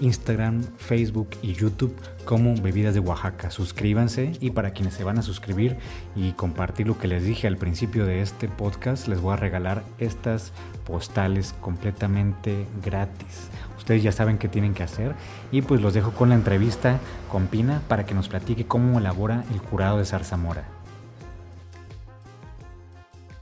Instagram, 0.00 0.62
Facebook 0.76 1.30
y 1.42 1.54
YouTube 1.54 1.94
como 2.24 2.54
Bebidas 2.60 2.94
de 2.94 3.00
Oaxaca. 3.00 3.50
Suscríbanse 3.50 4.32
y 4.40 4.50
para 4.50 4.70
quienes 4.70 4.94
se 4.94 5.04
van 5.04 5.18
a 5.18 5.22
suscribir 5.22 5.76
y 6.14 6.32
compartir 6.32 6.86
lo 6.86 6.98
que 6.98 7.08
les 7.08 7.24
dije 7.24 7.46
al 7.46 7.56
principio 7.56 8.06
de 8.06 8.22
este 8.22 8.48
podcast, 8.48 9.08
les 9.08 9.20
voy 9.20 9.32
a 9.32 9.36
regalar 9.36 9.82
estas 9.98 10.52
postales 10.86 11.54
completamente 11.60 12.66
gratis. 12.84 13.48
Ustedes 13.76 14.02
ya 14.02 14.12
saben 14.12 14.38
qué 14.38 14.48
tienen 14.48 14.74
que 14.74 14.82
hacer 14.82 15.14
y 15.50 15.62
pues 15.62 15.80
los 15.80 15.94
dejo 15.94 16.12
con 16.12 16.28
la 16.28 16.34
entrevista 16.34 16.98
con 17.30 17.46
Pina 17.46 17.80
para 17.88 18.04
que 18.04 18.14
nos 18.14 18.28
platique 18.28 18.66
cómo 18.66 18.98
elabora 18.98 19.44
el 19.52 19.62
curado 19.62 19.98
de 19.98 20.04
zarzamora. 20.04 20.64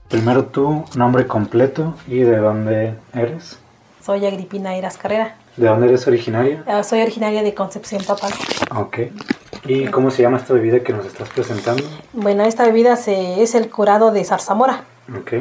Primero 0.09 0.47
tu 0.47 0.85
nombre 0.95 1.27
completo 1.27 1.95
y 2.07 2.21
de 2.21 2.37
dónde 2.37 2.95
eres. 3.13 3.59
Soy 4.01 4.25
Agripina 4.25 4.77
Eras 4.77 4.97
Carrera. 4.97 5.35
¿De 5.57 5.67
dónde 5.69 5.89
eres 5.89 6.07
originaria? 6.07 6.63
Ah, 6.67 6.83
soy 6.83 7.01
originaria 7.01 7.43
de 7.43 7.55
Concepción 7.55 8.05
Papal. 8.05 8.31
Ok. 8.77 8.99
¿Y 9.65 9.87
cómo 9.87 10.11
se 10.11 10.21
llama 10.21 10.37
esta 10.37 10.53
bebida 10.53 10.81
que 10.81 10.93
nos 10.93 11.07
estás 11.07 11.31
presentando? 11.31 11.83
Bueno, 12.13 12.45
esta 12.45 12.65
bebida 12.67 12.97
se, 12.97 13.43
es 13.43 13.55
el 13.55 13.71
curado 13.71 14.11
de 14.13 14.23
zarzamora. 14.23 14.85
Ok. 15.19 15.33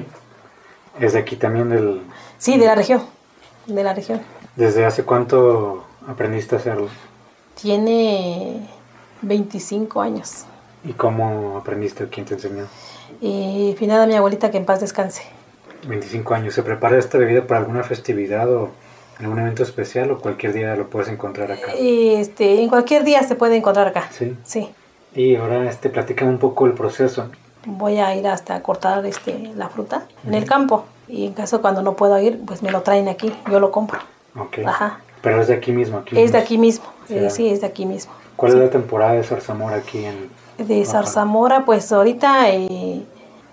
¿Es 1.01 1.13
de 1.13 1.19
aquí 1.19 1.35
también 1.35 1.69
del...? 1.69 2.01
Sí, 2.37 2.57
de 2.57 2.65
la 2.65 2.75
región. 2.75 3.03
De 3.65 3.83
la 3.83 3.93
región. 3.93 4.21
¿Desde 4.55 4.85
hace 4.85 5.03
cuánto 5.03 5.83
aprendiste 6.07 6.55
a 6.55 6.59
hacerlo? 6.59 6.87
Tiene 7.61 8.69
25 9.21 9.99
años. 9.99 10.45
¿Y 10.85 10.93
cómo 10.93 11.57
aprendiste? 11.57 12.07
¿Quién 12.07 12.25
te 12.25 12.35
enseñó? 12.35 12.67
Y 13.19 13.75
finada 13.77 14.07
mi 14.07 14.15
abuelita 14.15 14.49
que 14.49 14.57
en 14.57 14.65
paz 14.65 14.79
descanse. 14.79 15.23
25 15.87 16.33
años. 16.33 16.53
¿Se 16.53 16.63
prepara 16.63 16.97
esta 16.97 17.17
bebida 17.17 17.45
para 17.45 17.59
alguna 17.59 17.83
festividad 17.83 18.49
o 18.49 18.69
algún 19.19 19.39
evento 19.39 19.63
especial 19.63 20.11
o 20.11 20.19
cualquier 20.19 20.53
día 20.53 20.75
lo 20.75 20.89
puedes 20.89 21.07
encontrar 21.09 21.51
acá? 21.51 21.71
Este, 21.77 22.61
en 22.61 22.69
cualquier 22.69 23.03
día 23.03 23.23
se 23.23 23.35
puede 23.35 23.55
encontrar 23.57 23.87
acá. 23.87 24.09
Sí. 24.11 24.35
Sí. 24.43 24.69
Y 25.13 25.35
ahora 25.35 25.69
este, 25.69 25.89
platícame 25.89 26.31
un 26.31 26.39
poco 26.39 26.65
el 26.65 26.73
proceso. 26.73 27.29
Voy 27.65 27.97
a 27.97 28.13
ir 28.15 28.27
hasta 28.27 28.61
cortar 28.61 29.05
este, 29.05 29.51
la 29.55 29.69
fruta 29.69 30.05
en 30.27 30.33
el 30.33 30.45
campo. 30.45 30.85
Y 31.07 31.27
en 31.27 31.33
caso 31.33 31.61
cuando 31.61 31.81
no 31.81 31.93
puedo 31.95 32.19
ir, 32.19 32.39
pues 32.45 32.61
me 32.61 32.71
lo 32.71 32.81
traen 32.81 33.07
aquí. 33.07 33.31
Yo 33.49 33.59
lo 33.59 33.71
compro. 33.71 33.99
Ok. 34.37 34.59
Ajá. 34.65 34.99
Pero 35.21 35.41
es 35.41 35.47
de 35.47 35.55
aquí 35.55 35.71
mismo. 35.71 35.99
Aquí 35.99 36.19
Es 36.19 36.31
de 36.31 36.39
mismo. 36.39 36.43
aquí 36.43 36.57
mismo. 36.57 36.85
Sí. 37.07 37.17
Eh, 37.17 37.29
Sí, 37.29 37.49
es 37.49 37.61
de 37.61 37.67
aquí 37.67 37.85
mismo. 37.85 38.11
¿Cuál 38.35 38.51
es 38.53 38.57
la 38.59 38.69
temporada 38.69 39.13
de 39.13 39.23
zarzamora 39.23 39.77
aquí 39.77 40.03
en...? 40.05 40.29
De 40.57 40.85
zarzamora, 40.85 41.65
pues 41.65 41.91
ahorita 41.91 42.49
eh, 42.51 43.01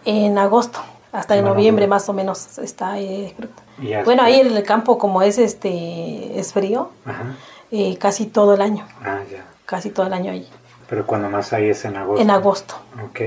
en 0.04 0.38
agosto, 0.38 0.80
hasta 1.12 1.36
en 1.36 1.44
noviembre 1.44 1.86
más 1.86 2.08
o 2.08 2.12
menos 2.12 2.58
está 2.58 2.98
eh, 2.98 3.32
fruta. 3.36 3.62
Ya 3.82 4.02
Bueno, 4.04 4.22
ahí 4.22 4.40
en 4.40 4.56
el 4.56 4.62
campo 4.64 4.98
como 4.98 5.22
es 5.22 5.38
este 5.38 6.38
es 6.38 6.52
frío, 6.52 6.90
Ajá. 7.04 7.36
eh, 7.70 7.96
casi 7.98 8.26
todo 8.26 8.54
el 8.54 8.62
año, 8.62 8.86
Ah, 9.04 9.20
ya. 9.30 9.44
casi 9.66 9.90
todo 9.90 10.06
el 10.06 10.12
año 10.14 10.32
ahí, 10.32 10.48
Pero 10.88 11.06
cuando 11.06 11.28
más 11.28 11.52
hay 11.52 11.68
es 11.68 11.84
en 11.84 11.96
agosto. 11.96 12.22
en 12.22 12.30
agosto. 12.30 12.74
Ok. 13.04 13.20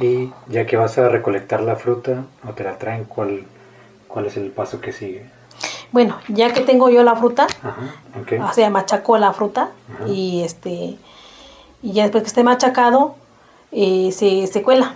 Y 0.00 0.32
ya 0.48 0.66
que 0.66 0.76
vas 0.76 0.96
a 0.98 1.08
recolectar 1.08 1.60
la 1.62 1.74
fruta 1.76 2.24
o 2.48 2.52
te 2.52 2.62
la 2.62 2.78
traen, 2.78 3.04
¿cuál, 3.04 3.44
cuál 4.06 4.26
es 4.26 4.36
el 4.36 4.50
paso 4.50 4.80
que 4.80 4.92
sigue? 4.92 5.28
Bueno, 5.92 6.16
ya 6.28 6.52
que 6.52 6.60
tengo 6.60 6.88
yo 6.90 7.02
la 7.02 7.16
fruta, 7.16 7.48
Ajá, 7.62 7.94
ok. 8.20 8.48
o 8.48 8.52
sea, 8.52 8.70
machaco 8.70 9.18
la 9.18 9.32
fruta 9.32 9.70
Ajá. 9.94 10.08
y 10.08 10.42
este 10.44 10.96
y 11.82 11.92
ya 11.92 12.02
después 12.04 12.22
que 12.22 12.28
esté 12.28 12.44
machacado 12.44 13.16
eh, 13.72 14.10
se, 14.12 14.46
se 14.46 14.62
cuela. 14.62 14.94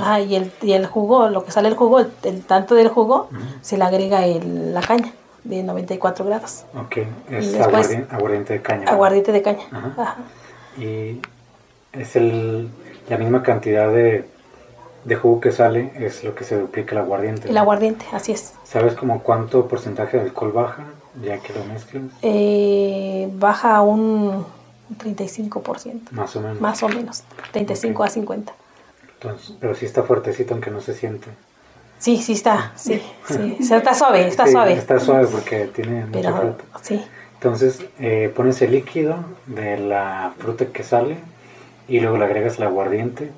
Ah, 0.00 0.20
y 0.20 0.36
el, 0.36 0.52
y 0.62 0.72
el 0.72 0.86
jugo, 0.86 1.28
lo 1.28 1.44
que 1.44 1.50
sale 1.50 1.68
el 1.68 1.74
jugo, 1.74 1.98
el, 2.00 2.10
el 2.22 2.44
tanto 2.44 2.74
del 2.74 2.88
jugo, 2.88 3.28
se 3.62 3.76
le 3.76 3.84
agrega 3.84 4.24
el- 4.24 4.72
la 4.74 4.80
caña 4.80 5.12
de 5.44 5.62
94 5.62 6.24
grados. 6.24 6.64
Ok, 6.74 6.98
es 7.30 7.52
después- 7.52 8.04
aguardiente 8.10 8.52
de 8.54 8.62
caña. 8.62 8.88
Aguardiente 8.90 9.32
de 9.32 9.42
caña. 9.42 9.64
Ajá. 9.72 9.92
Ajá. 9.96 10.16
Y 10.78 11.20
es 11.92 12.16
el, 12.16 12.68
la 13.08 13.16
misma 13.18 13.42
cantidad 13.42 13.88
de, 13.92 14.28
de 15.04 15.14
jugo 15.16 15.40
que 15.40 15.52
sale, 15.52 15.92
es 15.96 16.22
lo 16.24 16.34
que 16.34 16.44
se 16.44 16.58
duplica 16.58 16.92
el 16.92 16.98
aguardiente. 16.98 17.48
El 17.48 17.56
aguardiente, 17.58 18.04
así 18.12 18.32
es. 18.32 18.54
¿Sabes 18.64 18.94
como 18.94 19.22
cuánto 19.22 19.66
porcentaje 19.68 20.16
de 20.18 20.24
alcohol 20.24 20.52
baja 20.52 20.84
ya 21.24 21.38
que 21.38 21.52
lo 21.54 21.64
mezclas? 21.64 22.02
Eh, 22.22 23.28
baja 23.34 23.80
un 23.80 24.44
35%, 24.98 26.10
Más 26.12 26.36
o 26.36 26.40
menos. 26.40 26.60
más 26.60 26.82
o 26.82 26.88
menos, 26.88 27.22
35 27.52 28.02
Ok. 28.02 28.06
a 28.08 28.10
50. 28.10 28.52
Entonces, 29.20 29.54
pero 29.60 29.74
sí 29.74 29.86
está 29.86 30.02
fuertecito 30.02 30.54
aunque 30.54 30.70
no 30.70 30.80
se 30.80 30.94
siente. 30.94 31.28
Sí, 31.98 32.18
sí 32.20 32.34
está, 32.34 32.72
sí, 32.76 33.02
sí, 33.26 33.56
está 33.74 33.94
suave, 33.94 34.28
está 34.28 34.44
Sí, 34.44 34.52
suave. 34.52 34.72
Está 34.74 35.00
suave 35.00 35.26
porque 35.28 35.64
tiene 35.74 36.04
mucha 36.04 36.12
Pero 36.20 36.36
fruta. 36.36 36.64
sí, 36.82 37.02
Entonces 37.34 37.80
eh, 37.98 38.30
pones 38.36 38.60
el 38.60 38.72
líquido 38.72 39.16
de 39.46 39.78
la 39.78 40.34
fruta 40.38 40.66
que 40.66 40.82
sale 40.82 41.16
y 41.88 42.00
luego 42.00 42.18
le 42.18 42.26
agregas 42.26 42.58
el 42.58 42.64
aguardiente 42.64 43.30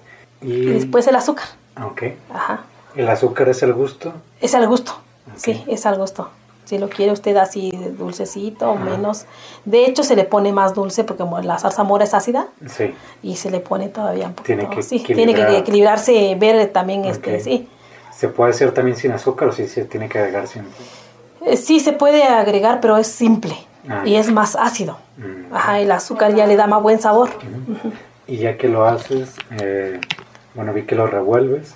y... 0.42 0.52
y 0.52 0.66
después 0.72 1.06
el 1.06 1.14
azúcar. 1.14 1.46
Ah, 1.76 1.86
Ok. 1.86 2.02
Ajá. 2.34 2.64
¿El 2.96 3.08
azúcar 3.08 3.48
es 3.48 3.62
el 3.62 3.72
gusto? 3.74 4.12
Es 4.40 4.54
al 4.56 4.66
gusto, 4.66 4.98
sí, 5.36 5.62
es 5.68 5.86
al 5.86 5.96
gusto. 5.98 6.28
Si 6.68 6.76
lo 6.76 6.90
quiere 6.90 7.12
usted 7.12 7.34
así 7.38 7.70
dulcecito 7.96 8.70
o 8.70 8.76
menos. 8.76 9.24
De 9.64 9.86
hecho, 9.86 10.02
se 10.02 10.14
le 10.14 10.24
pone 10.24 10.52
más 10.52 10.74
dulce 10.74 11.02
porque 11.02 11.22
como 11.22 11.40
la 11.40 11.58
zarzamora 11.58 12.04
es 12.04 12.12
ácida 12.12 12.48
Sí. 12.66 12.92
y 13.22 13.36
se 13.36 13.50
le 13.50 13.60
pone 13.60 13.88
todavía 13.88 14.26
un 14.26 14.34
poquito. 14.34 14.58
Tiene 14.58 14.68
que 14.74 14.82
sí, 14.82 14.98
tiene 15.00 15.32
que 15.32 15.40
equilibrar. 15.40 15.54
equilibrarse, 15.62 16.36
ver 16.38 16.68
también, 16.70 17.06
este, 17.06 17.36
Ok. 17.36 17.40
sí. 17.42 17.68
¿Se 18.14 18.28
puede 18.28 18.50
hacer 18.50 18.72
también 18.72 18.98
sin 18.98 19.12
azúcar 19.12 19.48
o 19.48 19.52
sí 19.52 19.66
se 19.66 19.86
tiene 19.86 20.10
que 20.10 20.18
agregar 20.18 20.46
siempre? 20.46 20.74
Eh, 21.46 21.56
Sí 21.56 21.80
se 21.80 21.94
puede 21.94 22.22
agregar, 22.24 22.80
pero 22.82 22.98
es 22.98 23.06
simple 23.06 23.56
Ah, 23.88 24.02
y 24.04 24.16
es 24.16 24.30
más 24.30 24.54
ácido. 24.54 24.98
Mm. 25.16 25.54
Ajá, 25.54 25.80
el 25.80 25.90
azúcar 25.90 26.34
ya 26.34 26.46
le 26.46 26.56
da 26.56 26.66
más 26.66 26.82
buen 26.82 27.00
sabor. 27.00 27.30
Y 28.26 28.36
ya 28.36 28.58
que 28.58 28.68
lo 28.68 28.84
haces, 28.84 29.34
eh, 29.62 29.98
bueno, 30.54 30.74
vi 30.74 30.82
que 30.82 30.94
lo 30.94 31.06
revuelves. 31.06 31.74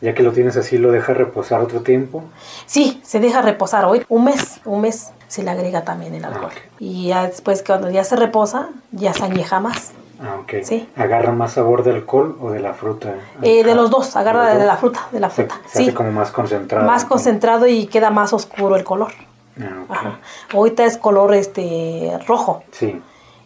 Ya 0.00 0.14
que 0.14 0.22
lo 0.22 0.32
tienes 0.32 0.56
así, 0.56 0.78
lo 0.78 0.90
dejas 0.92 1.16
reposar 1.16 1.60
otro 1.60 1.80
tiempo. 1.80 2.24
Sí, 2.66 3.00
se 3.04 3.20
deja 3.20 3.42
reposar 3.42 3.84
hoy, 3.84 4.04
un 4.08 4.24
mes, 4.24 4.60
un 4.64 4.80
mes 4.80 5.10
se 5.28 5.42
le 5.42 5.50
agrega 5.50 5.84
también 5.84 6.14
el 6.14 6.24
alcohol. 6.24 6.52
Ah. 6.54 6.60
Y 6.78 7.08
ya 7.08 7.26
después 7.26 7.62
cuando 7.66 7.90
ya 7.90 8.02
se 8.04 8.16
reposa, 8.16 8.70
ya 8.92 9.12
se 9.12 9.24
añeja 9.24 9.60
más. 9.60 9.92
Ah, 10.22 10.36
ok. 10.42 10.62
Sí. 10.64 10.88
¿Agarra 10.96 11.32
más 11.32 11.52
sabor 11.52 11.82
del 11.82 11.96
alcohol 11.96 12.36
o 12.40 12.50
de 12.50 12.60
la 12.60 12.74
fruta? 12.74 13.14
Eh, 13.42 13.62
de 13.64 13.74
los 13.74 13.90
dos, 13.90 14.16
agarra 14.16 14.50
los 14.50 14.58
de 14.60 14.66
la 14.66 14.76
fruta, 14.76 15.08
de 15.12 15.20
la 15.20 15.30
fruta. 15.30 15.60
Se, 15.66 15.78
sí, 15.78 15.82
hace 15.84 15.94
como 15.94 16.12
más 16.12 16.30
concentrado. 16.30 16.86
más 16.86 17.04
concentrado 17.04 17.66
y 17.66 17.86
queda 17.86 18.10
más 18.10 18.32
oscuro 18.32 18.76
el 18.76 18.84
color. 18.84 19.12
Ah, 19.60 19.82
ok. 19.84 19.90
Ajá. 19.90 20.18
Ahorita 20.54 20.84
es 20.84 20.96
color 20.96 21.34
este 21.34 22.18
rojo 22.26 22.62
Sí. 22.72 23.00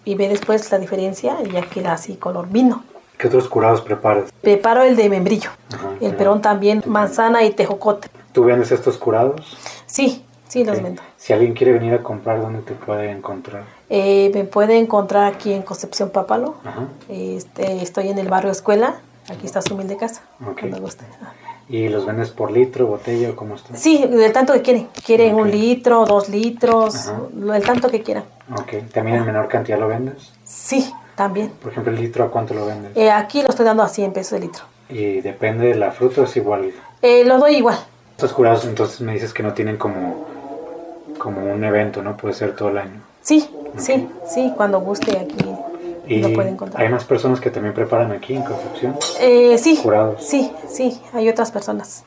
y 0.05 0.15
ve 0.17 0.29
después 0.29 0.71
la 0.73 0.79
diferencia 0.79 1.37
y 1.45 1.51
ya 1.51 1.63
queda 1.63 1.93
así 1.93 2.15
color 2.17 2.49
vino. 2.49 2.83
¿Qué 3.25 3.29
otros 3.29 3.49
curados 3.49 3.81
preparas? 3.81 4.31
Preparo 4.43 4.83
el 4.83 4.97
de 4.97 5.09
membrillo, 5.09 5.49
el 6.03 6.15
perón 6.15 6.43
también, 6.43 6.83
manzana 6.85 7.43
y 7.43 7.53
tejocote. 7.53 8.11
¿Tú 8.33 8.45
vendes 8.45 8.71
estos 8.71 8.99
curados? 8.99 9.57
Sí, 9.87 10.27
sí 10.47 10.63
los 10.63 10.83
vendo. 10.83 11.01
Si 11.17 11.33
alguien 11.33 11.55
quiere 11.55 11.73
venir 11.73 11.95
a 11.95 12.03
comprar, 12.03 12.43
¿dónde 12.43 12.61
te 12.61 12.75
puede 12.75 13.11
encontrar? 13.11 13.65
Eh, 13.89 14.31
me 14.35 14.45
puede 14.45 14.77
encontrar 14.77 15.33
aquí 15.33 15.55
en 15.55 15.63
Concepción 15.63 16.11
Papalo. 16.11 16.57
Este, 17.09 17.83
estoy 17.83 18.11
en 18.11 18.19
el 18.19 18.29
barrio 18.29 18.51
Escuela. 18.51 18.97
Aquí 19.31 19.47
está 19.47 19.63
su 19.63 19.73
humilde 19.73 19.97
casa. 19.97 20.21
Cuando 20.61 20.79
guste. 20.83 21.07
¿Y 21.71 21.89
los 21.89 22.05
vendes 22.05 22.29
por 22.29 22.51
litro, 22.51 22.89
botella 22.89 23.31
o 23.31 23.37
cómo 23.37 23.55
está? 23.55 23.75
Sí, 23.75 24.05
del 24.07 24.35
tanto 24.35 24.53
que 24.53 24.61
quieren. 24.61 24.89
Quieren 25.03 25.35
un 25.35 25.51
litro, 25.51 26.05
dos 26.05 26.29
litros, 26.29 27.11
el 27.55 27.65
tanto 27.65 27.89
que 27.89 28.03
quieran. 28.03 28.25
Ok. 28.53 28.93
¿También 28.93 29.17
en 29.17 29.25
menor 29.25 29.49
cantidad 29.49 29.79
lo 29.79 29.89
vendes? 29.89 30.31
Sí, 30.45 30.93
también. 31.17 31.51
Por 31.63 31.73
ejemplo, 31.73 31.93
el 31.93 32.01
litro, 32.01 32.25
¿a 32.25 32.31
cuánto 32.31 32.55
lo 32.55 32.67
vendes? 32.67 32.97
Eh, 32.97 33.11
aquí 33.11 33.43
lo 33.43 33.49
estoy 33.49 33.65
dando 33.65 33.83
a 33.83 33.89
100 33.89 34.13
pesos 34.13 34.33
el 34.35 34.43
litro. 34.43 34.65
¿Y 34.89 35.21
depende 35.21 35.69
de 35.69 35.75
la 35.75 35.91
fruta 35.91 36.21
o 36.21 36.25
es 36.25 36.37
igual? 36.37 36.73
Eh, 37.03 37.25
lo 37.25 37.39
doy 37.39 37.57
igual. 37.57 37.79
Estos 38.13 38.33
curados 38.33 38.65
entonces 38.65 39.01
me 39.01 39.13
dices 39.15 39.33
que 39.33 39.43
no 39.43 39.55
tienen 39.55 39.77
como, 39.77 40.27
como 41.19 41.53
un 41.53 41.65
evento, 41.65 42.03
¿no? 42.03 42.17
Puede 42.17 42.35
ser 42.35 42.55
todo 42.55 42.69
el 42.69 42.79
año. 42.79 43.01
Sí, 43.23 43.49
sí, 43.79 44.09
sí, 44.27 44.53
cuando 44.57 44.81
guste 44.81 45.19
aquí 45.19 45.55
¿Y 46.07 46.23
¿Hay 46.75 46.89
más 46.91 47.05
personas 47.05 47.41
que 47.41 47.51
también 47.51 47.75
preparan 47.75 48.13
aquí 48.13 48.35
en 48.35 48.43
Concepción? 48.43 48.97
Eh, 49.21 49.57
sí. 49.59 49.81
Sí, 50.19 50.53
sí, 50.69 51.01
hay 51.13 51.29
otras 51.29 51.51
personas. 51.51 52.05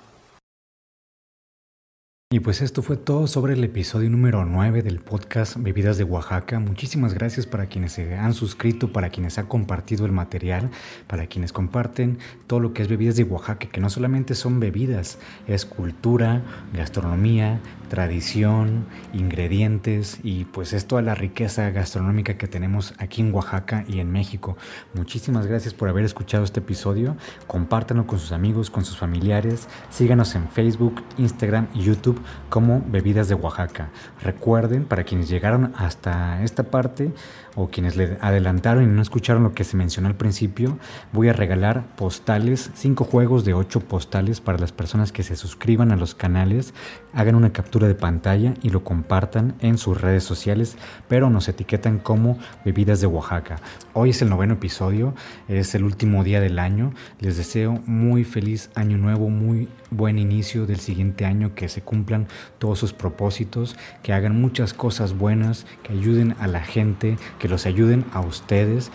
Y 2.30 2.42
pues 2.42 2.62
esto 2.62 2.82
fue 2.82 2.98
todo 2.98 3.26
sobre 3.26 3.54
el 3.54 3.64
episodio 3.64 4.10
número 4.10 4.44
9 4.44 4.82
del 4.82 5.00
podcast 5.00 5.56
Bebidas 5.56 5.98
de 5.98 6.04
Oaxaca. 6.04 6.60
Muchísimas 6.60 7.14
gracias 7.14 7.46
para 7.46 7.68
quienes 7.68 7.94
se 7.94 8.16
han 8.16 8.34
suscrito, 8.34 8.92
para 8.92 9.10
quienes 9.10 9.38
han 9.38 9.46
compartido 9.46 10.06
el 10.06 10.12
material, 10.12 10.70
para 11.08 11.28
quienes 11.28 11.54
comparten 11.54 12.20
todo 12.46 12.60
lo 12.60 12.74
que 12.74 12.82
es 12.82 12.90
Bebidas 12.90 13.16
de 13.16 13.24
Oaxaca, 13.24 13.70
que 13.70 13.80
no 13.80 13.90
solamente 13.90 14.36
son 14.36 14.60
bebidas, 14.60 15.20
es 15.48 15.66
cultura, 15.66 16.44
gastronomía, 16.74 17.62
tradición, 17.88 18.86
ingredientes 19.14 20.20
y 20.24 20.46
pues 20.46 20.74
es 20.74 20.88
toda 20.88 21.02
la 21.02 21.16
riqueza 21.16 21.70
gastronómica 21.70 22.38
que 22.38 22.48
tenemos 22.48 22.94
aquí 22.98 23.22
en 23.22 23.34
Oaxaca 23.34 23.86
y 23.88 24.00
en 24.00 24.12
México. 24.12 24.58
Muchísimas 24.94 25.48
gracias 25.48 25.74
por 25.74 25.90
haber 25.90 26.06
escuchado 26.06 26.44
este 26.44 26.60
episodio. 26.60 27.16
Compártanlo 27.48 28.08
con 28.08 28.20
sus 28.20 28.32
amigos, 28.32 28.70
con 28.70 28.86
sus 28.86 28.98
familiares. 28.98 29.68
Síganos 29.90 30.36
en 30.36 30.50
Facebook, 30.50 31.04
Instagram 31.18 31.68
y 31.74 31.84
YouTube 31.84 32.20
como 32.50 32.84
Bebidas 32.88 33.28
de 33.28 33.36
Oaxaca. 33.36 33.90
Recuerden, 34.22 34.86
para 34.86 35.04
quienes 35.04 35.30
llegaron 35.30 35.74
hasta 35.78 36.44
esta 36.44 36.64
parte 36.64 37.14
o 37.56 37.70
quienes 37.70 37.96
le 37.96 38.18
adelantaron 38.22 38.84
y 38.84 38.88
no 38.88 39.02
escucharon 39.02 39.44
lo 39.44 39.54
que 39.54 39.64
se 39.64 39.78
mencionó 39.78 40.08
al 40.08 40.16
principio, 40.16 40.78
voy 41.12 41.30
a 41.30 41.34
regalar 41.34 41.96
postales, 41.96 42.72
cinco 42.76 43.04
juegos 43.04 43.46
de 43.46 43.54
ocho 43.54 43.80
postales 43.80 44.42
para 44.42 44.58
las 44.58 44.72
personas 44.72 45.12
que 45.12 45.24
se 45.24 45.36
suscriban 45.36 45.92
a 45.92 45.96
los 45.96 46.16
canales, 46.16 46.74
hagan 47.14 47.36
una 47.36 47.54
captura 47.54 47.77
de 47.86 47.94
pantalla 47.94 48.56
y 48.64 48.72
lo 48.72 48.84
compartan 48.84 49.54
en 49.60 49.78
sus 49.78 50.02
redes 50.02 50.24
sociales, 50.24 50.76
pero 51.08 51.30
nos 51.30 51.48
etiquetan 51.48 52.00
como 52.00 52.40
Bebidas 52.66 53.00
de 53.02 53.08
Oaxaca. 53.08 53.58
Hoy 53.94 54.10
es 54.10 54.22
el 54.24 54.30
noveno 54.30 54.56
episodio, 54.56 55.14
es 55.48 55.76
el 55.76 55.84
último 55.84 56.24
día 56.24 56.42
del 56.42 56.58
año. 56.58 56.94
Les 57.20 57.38
deseo 57.38 57.84
muy 57.86 58.24
feliz 58.24 58.72
año 58.74 58.98
nuevo, 58.98 59.30
muy 59.30 59.70
buen 59.92 60.18
inicio 60.18 60.66
del 60.66 60.80
siguiente 60.80 61.26
año, 61.26 61.54
que 61.54 61.70
se 61.70 61.82
cumplan 61.82 62.28
todos 62.58 62.80
sus 62.80 62.94
propósitos, 62.94 63.76
que 64.02 64.14
hagan 64.14 64.42
muchas 64.42 64.74
cosas 64.74 65.16
buenas, 65.16 65.68
que 65.84 65.94
ayuden 65.94 66.36
a 66.40 66.48
la 66.48 66.62
gente, 66.62 67.18
que 67.38 67.48
los 67.48 67.66
ayuden 67.68 68.06
a 68.14 68.22
ustedes, 68.22 68.92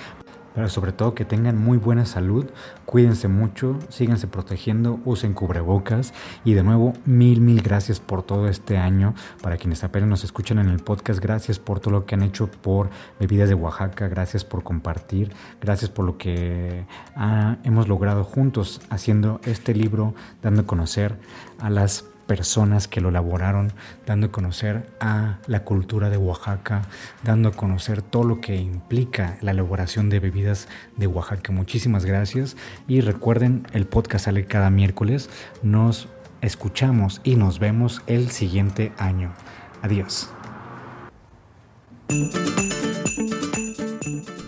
pero 0.54 0.68
sobre 0.68 0.92
todo 0.92 1.14
que 1.14 1.24
tengan 1.24 1.58
muy 1.58 1.78
buena 1.78 2.06
salud, 2.06 2.46
cuídense 2.86 3.28
mucho, 3.28 3.78
síganse 3.88 4.26
protegiendo, 4.26 5.00
usen 5.04 5.32
cubrebocas 5.32 6.12
y 6.44 6.54
de 6.54 6.62
nuevo 6.62 6.94
mil, 7.04 7.40
mil 7.40 7.62
gracias 7.62 8.00
por 8.00 8.22
todo 8.22 8.48
este 8.48 8.78
año. 8.78 9.14
Para 9.42 9.56
quienes 9.56 9.84
apenas 9.84 10.08
nos 10.08 10.24
escuchan 10.24 10.58
en 10.58 10.68
el 10.68 10.80
podcast, 10.80 11.20
gracias 11.20 11.58
por 11.58 11.80
todo 11.80 11.92
lo 11.92 12.06
que 12.06 12.14
han 12.14 12.22
hecho 12.22 12.48
por 12.48 12.90
Bebidas 13.18 13.48
de 13.48 13.54
Oaxaca, 13.54 14.08
gracias 14.08 14.44
por 14.44 14.62
compartir, 14.62 15.32
gracias 15.60 15.90
por 15.90 16.04
lo 16.04 16.18
que 16.18 16.86
ah, 17.16 17.56
hemos 17.64 17.88
logrado 17.88 18.24
juntos 18.24 18.80
haciendo 18.90 19.40
este 19.44 19.74
libro, 19.74 20.14
dando 20.42 20.62
a 20.62 20.66
conocer 20.66 21.18
a 21.58 21.70
las 21.70 22.04
personas 22.32 22.88
que 22.88 23.02
lo 23.02 23.10
elaboraron, 23.10 23.74
dando 24.06 24.28
a 24.28 24.32
conocer 24.32 24.86
a 25.00 25.36
la 25.46 25.64
cultura 25.64 26.08
de 26.08 26.16
Oaxaca, 26.16 26.80
dando 27.22 27.50
a 27.50 27.52
conocer 27.52 28.00
todo 28.00 28.24
lo 28.24 28.40
que 28.40 28.56
implica 28.56 29.36
la 29.42 29.50
elaboración 29.50 30.08
de 30.08 30.18
bebidas 30.18 30.66
de 30.96 31.06
Oaxaca. 31.06 31.52
Muchísimas 31.52 32.06
gracias 32.06 32.56
y 32.88 33.02
recuerden, 33.02 33.66
el 33.74 33.84
podcast 33.84 34.24
sale 34.24 34.46
cada 34.46 34.70
miércoles. 34.70 35.28
Nos 35.62 36.08
escuchamos 36.40 37.20
y 37.22 37.36
nos 37.36 37.58
vemos 37.58 38.00
el 38.06 38.30
siguiente 38.30 38.92
año. 38.96 39.34
Adiós. 39.82 40.30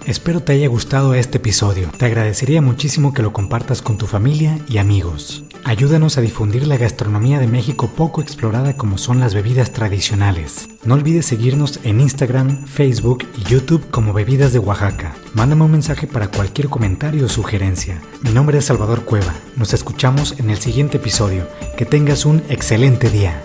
Espero 0.06 0.42
te 0.42 0.54
haya 0.54 0.68
gustado 0.68 1.12
este 1.12 1.36
episodio. 1.36 1.90
Te 1.98 2.06
agradecería 2.06 2.62
muchísimo 2.62 3.12
que 3.12 3.20
lo 3.20 3.34
compartas 3.34 3.82
con 3.82 3.98
tu 3.98 4.06
familia 4.06 4.58
y 4.70 4.78
amigos. 4.78 5.44
Ayúdanos 5.66 6.18
a 6.18 6.20
difundir 6.20 6.66
la 6.66 6.76
gastronomía 6.76 7.38
de 7.38 7.46
México 7.46 7.90
poco 7.96 8.20
explorada 8.20 8.76
como 8.76 8.98
son 8.98 9.18
las 9.18 9.34
bebidas 9.34 9.72
tradicionales. 9.72 10.68
No 10.84 10.92
olvides 10.92 11.24
seguirnos 11.24 11.80
en 11.84 12.02
Instagram, 12.02 12.66
Facebook 12.66 13.26
y 13.38 13.44
YouTube 13.44 13.88
como 13.90 14.12
Bebidas 14.12 14.52
de 14.52 14.58
Oaxaca. 14.58 15.16
Mándame 15.32 15.64
un 15.64 15.72
mensaje 15.72 16.06
para 16.06 16.28
cualquier 16.28 16.68
comentario 16.68 17.24
o 17.24 17.28
sugerencia. 17.30 18.02
Mi 18.20 18.30
nombre 18.30 18.58
es 18.58 18.66
Salvador 18.66 19.06
Cueva. 19.06 19.34
Nos 19.56 19.72
escuchamos 19.72 20.38
en 20.38 20.50
el 20.50 20.58
siguiente 20.58 20.98
episodio. 20.98 21.48
Que 21.78 21.86
tengas 21.86 22.26
un 22.26 22.42
excelente 22.50 23.08
día. 23.08 23.42